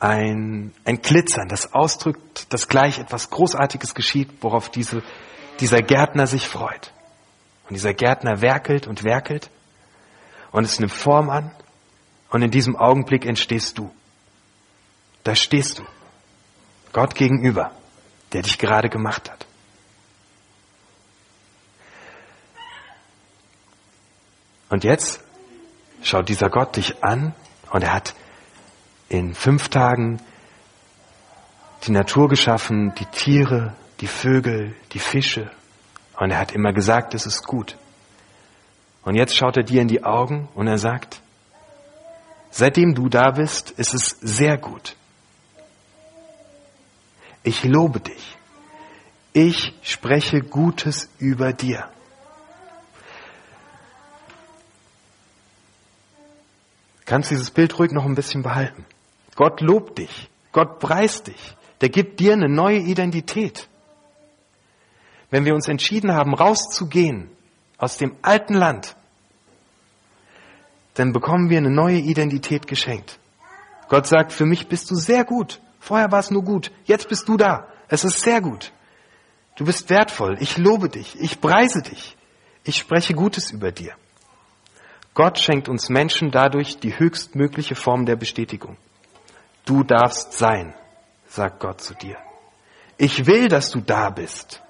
ein, 0.00 0.72
ein 0.84 1.02
Glitzern, 1.02 1.48
das 1.48 1.74
ausdrückt, 1.74 2.52
dass 2.52 2.68
gleich 2.68 2.98
etwas 2.98 3.30
Großartiges 3.30 3.94
geschieht, 3.94 4.28
worauf 4.40 4.70
diese, 4.70 5.02
dieser 5.60 5.82
Gärtner 5.82 6.26
sich 6.26 6.46
freut. 6.46 6.92
Und 7.68 7.74
dieser 7.74 7.94
Gärtner 7.94 8.40
werkelt 8.40 8.86
und 8.86 9.04
werkelt 9.04 9.50
und 10.52 10.64
es 10.64 10.78
nimmt 10.78 10.92
Form 10.92 11.30
an 11.30 11.50
und 12.30 12.42
in 12.42 12.50
diesem 12.50 12.76
Augenblick 12.76 13.26
entstehst 13.26 13.78
du. 13.78 13.90
Da 15.28 15.34
stehst 15.34 15.78
du. 15.78 15.84
Gott 16.94 17.14
gegenüber, 17.14 17.70
der 18.32 18.40
dich 18.40 18.56
gerade 18.56 18.88
gemacht 18.88 19.30
hat. 19.30 19.44
Und 24.70 24.84
jetzt 24.84 25.20
schaut 26.02 26.30
dieser 26.30 26.48
Gott 26.48 26.76
dich 26.76 27.04
an 27.04 27.34
und 27.70 27.82
er 27.82 27.92
hat 27.92 28.14
in 29.10 29.34
fünf 29.34 29.68
Tagen 29.68 30.18
die 31.84 31.92
Natur 31.92 32.30
geschaffen, 32.30 32.94
die 32.94 33.04
Tiere, 33.04 33.74
die 34.00 34.06
Vögel, 34.06 34.74
die 34.94 34.98
Fische. 34.98 35.50
Und 36.16 36.30
er 36.30 36.38
hat 36.38 36.52
immer 36.52 36.72
gesagt, 36.72 37.12
es 37.12 37.26
ist 37.26 37.46
gut. 37.46 37.76
Und 39.02 39.14
jetzt 39.14 39.36
schaut 39.36 39.58
er 39.58 39.62
dir 39.62 39.82
in 39.82 39.88
die 39.88 40.04
Augen 40.04 40.48
und 40.54 40.68
er 40.68 40.78
sagt, 40.78 41.20
seitdem 42.50 42.94
du 42.94 43.10
da 43.10 43.32
bist, 43.32 43.72
ist 43.72 43.92
es 43.92 44.16
sehr 44.22 44.56
gut. 44.56 44.96
Ich 47.48 47.64
lobe 47.64 48.00
dich. 48.00 48.36
Ich 49.32 49.72
spreche 49.80 50.42
Gutes 50.42 51.08
über 51.18 51.54
dir. 51.54 51.88
Kannst 57.06 57.30
dieses 57.30 57.50
Bild 57.50 57.78
ruhig 57.78 57.90
noch 57.92 58.04
ein 58.04 58.14
bisschen 58.14 58.42
behalten. 58.42 58.84
Gott 59.34 59.62
lobt 59.62 59.96
dich. 59.96 60.28
Gott 60.52 60.78
preist 60.78 61.28
dich. 61.28 61.56
Der 61.80 61.88
gibt 61.88 62.20
dir 62.20 62.34
eine 62.34 62.50
neue 62.50 62.80
Identität. 62.80 63.66
Wenn 65.30 65.46
wir 65.46 65.54
uns 65.54 65.68
entschieden 65.68 66.12
haben, 66.12 66.34
rauszugehen 66.34 67.30
aus 67.78 67.96
dem 67.96 68.14
alten 68.20 68.52
Land, 68.52 68.94
dann 70.92 71.14
bekommen 71.14 71.48
wir 71.48 71.56
eine 71.56 71.70
neue 71.70 71.96
Identität 71.96 72.66
geschenkt. 72.66 73.18
Gott 73.88 74.06
sagt, 74.06 74.34
für 74.34 74.44
mich 74.44 74.68
bist 74.68 74.90
du 74.90 74.96
sehr 74.96 75.24
gut. 75.24 75.62
Vorher 75.80 76.10
war 76.12 76.20
es 76.20 76.30
nur 76.30 76.42
gut. 76.42 76.70
Jetzt 76.84 77.08
bist 77.08 77.28
du 77.28 77.36
da. 77.36 77.68
Es 77.88 78.04
ist 78.04 78.20
sehr 78.20 78.40
gut. 78.40 78.72
Du 79.56 79.64
bist 79.64 79.90
wertvoll. 79.90 80.36
Ich 80.40 80.56
lobe 80.58 80.88
dich. 80.88 81.18
Ich 81.20 81.40
preise 81.40 81.82
dich. 81.82 82.16
Ich 82.64 82.76
spreche 82.76 83.14
Gutes 83.14 83.50
über 83.50 83.72
dir. 83.72 83.94
Gott 85.14 85.38
schenkt 85.38 85.68
uns 85.68 85.88
Menschen 85.88 86.30
dadurch 86.30 86.78
die 86.78 86.96
höchstmögliche 86.96 87.74
Form 87.74 88.06
der 88.06 88.16
Bestätigung. 88.16 88.76
Du 89.64 89.82
darfst 89.82 90.32
sein, 90.32 90.74
sagt 91.28 91.60
Gott 91.60 91.80
zu 91.80 91.94
dir. 91.94 92.16
Ich 92.96 93.26
will, 93.26 93.48
dass 93.48 93.70
du 93.70 93.80
da 93.80 94.10
bist. 94.10 94.62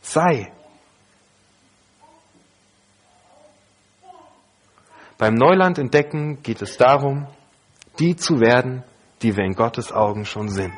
Sei. 0.00 0.52
Beim 5.18 5.34
Neuland 5.34 5.78
entdecken 5.78 6.42
geht 6.42 6.62
es 6.62 6.76
darum, 6.76 7.26
die 7.98 8.16
zu 8.16 8.40
werden, 8.40 8.82
die 9.22 9.36
wir 9.36 9.44
in 9.44 9.54
Gottes 9.54 9.92
Augen 9.92 10.24
schon 10.26 10.48
sind. 10.48 10.74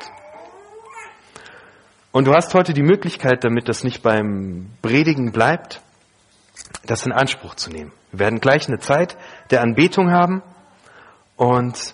Und 2.11 2.25
du 2.25 2.33
hast 2.33 2.53
heute 2.53 2.73
die 2.73 2.83
Möglichkeit, 2.83 3.43
damit 3.43 3.69
das 3.69 3.83
nicht 3.83 4.01
beim 4.01 4.71
Predigen 4.81 5.31
bleibt, 5.31 5.81
das 6.85 7.05
in 7.05 7.11
Anspruch 7.11 7.55
zu 7.55 7.69
nehmen. 7.69 7.91
Wir 8.11 8.19
werden 8.19 8.39
gleich 8.39 8.67
eine 8.67 8.79
Zeit 8.79 9.17
der 9.51 9.61
Anbetung 9.61 10.11
haben 10.11 10.41
und 11.35 11.93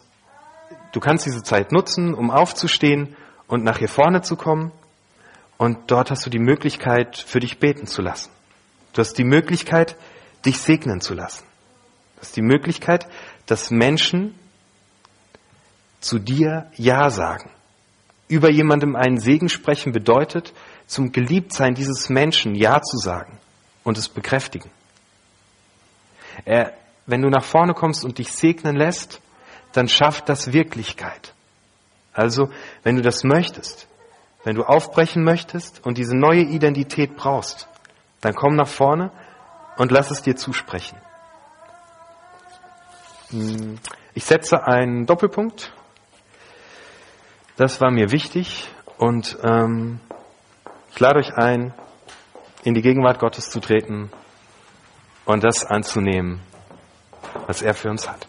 du 0.92 1.00
kannst 1.00 1.26
diese 1.26 1.44
Zeit 1.44 1.72
nutzen, 1.72 2.14
um 2.14 2.32
aufzustehen 2.32 3.16
und 3.48 3.64
nach 3.64 3.80
hier 3.80 3.90
vorne 3.90 4.22
zu 4.22 4.36
kommen. 4.36 4.72
Und 5.58 5.92
dort 5.92 6.12
hast 6.12 6.26
du 6.26 6.30
die 6.30 6.40
Möglichkeit, 6.40 7.18
für 7.18 7.40
dich 7.40 7.60
beten 7.60 7.88
zu 7.88 8.02
lassen. 8.02 8.30
Du 8.94 9.00
hast 9.00 9.18
die 9.18 9.24
Möglichkeit, 9.24 9.96
dich 10.46 10.60
segnen 10.60 11.02
zu 11.02 11.14
lassen. 11.14 11.44
Du 12.16 12.22
hast 12.22 12.36
die 12.36 12.42
Möglichkeit, 12.42 13.08
dass 13.46 13.72
Menschen 13.72 14.36
zu 16.04 16.20
dir 16.20 16.70
Ja 16.76 17.10
sagen. 17.10 17.50
Über 18.28 18.50
jemandem 18.50 18.96
einen 18.96 19.20
Segen 19.20 19.50
sprechen 19.50 19.92
bedeutet, 19.92 20.54
zum 20.86 21.12
Geliebtsein 21.12 21.76
dieses 21.76 22.10
Menschen 22.10 22.56
Ja 22.56 22.82
zu 22.82 22.98
sagen 22.98 23.38
und 23.84 23.98
es 23.98 24.10
bekräftigen. 24.10 24.70
Er, 26.46 26.74
wenn 27.06 27.22
du 27.22 27.30
nach 27.30 27.44
vorne 27.44 27.74
kommst 27.74 28.04
und 28.06 28.18
dich 28.18 28.32
segnen 28.32 28.76
lässt, 28.76 29.22
dann 29.72 29.88
schafft 29.88 30.30
das 30.30 30.54
Wirklichkeit. 30.54 31.34
Also, 32.14 32.50
wenn 32.84 32.96
du 32.96 33.02
das 33.02 33.24
möchtest, 33.24 33.88
wenn 34.44 34.56
du 34.56 34.64
aufbrechen 34.64 35.24
möchtest 35.24 35.86
und 35.86 35.98
diese 35.98 36.16
neue 36.16 36.42
Identität 36.42 37.16
brauchst, 37.16 37.68
dann 38.22 38.36
komm 38.36 38.56
nach 38.56 38.68
vorne 38.68 39.12
und 39.78 39.92
lass 39.92 40.12
es 40.12 40.22
dir 40.22 40.36
zusprechen. 40.36 40.98
Hm, 43.30 43.80
ich 44.14 44.26
setze 44.26 44.66
einen 44.68 45.06
Doppelpunkt. 45.06 45.74
Das 47.56 47.80
war 47.80 47.92
mir 47.92 48.12
wichtig 48.12 48.68
und 48.98 49.38
ähm, 49.44 50.00
ich 50.92 51.00
lade 51.00 51.20
euch 51.20 51.36
ein, 51.36 51.72
in 52.64 52.74
die 52.74 52.82
Gegenwart 52.82 53.20
Gottes 53.20 53.52
zu 53.52 53.60
treten 53.60 54.10
und 55.26 55.44
das 55.44 55.64
anzunehmen, 55.64 56.40
was 57.46 57.62
er 57.62 57.76
für 57.76 57.92
uns 57.92 58.10
hat. 58.10 58.28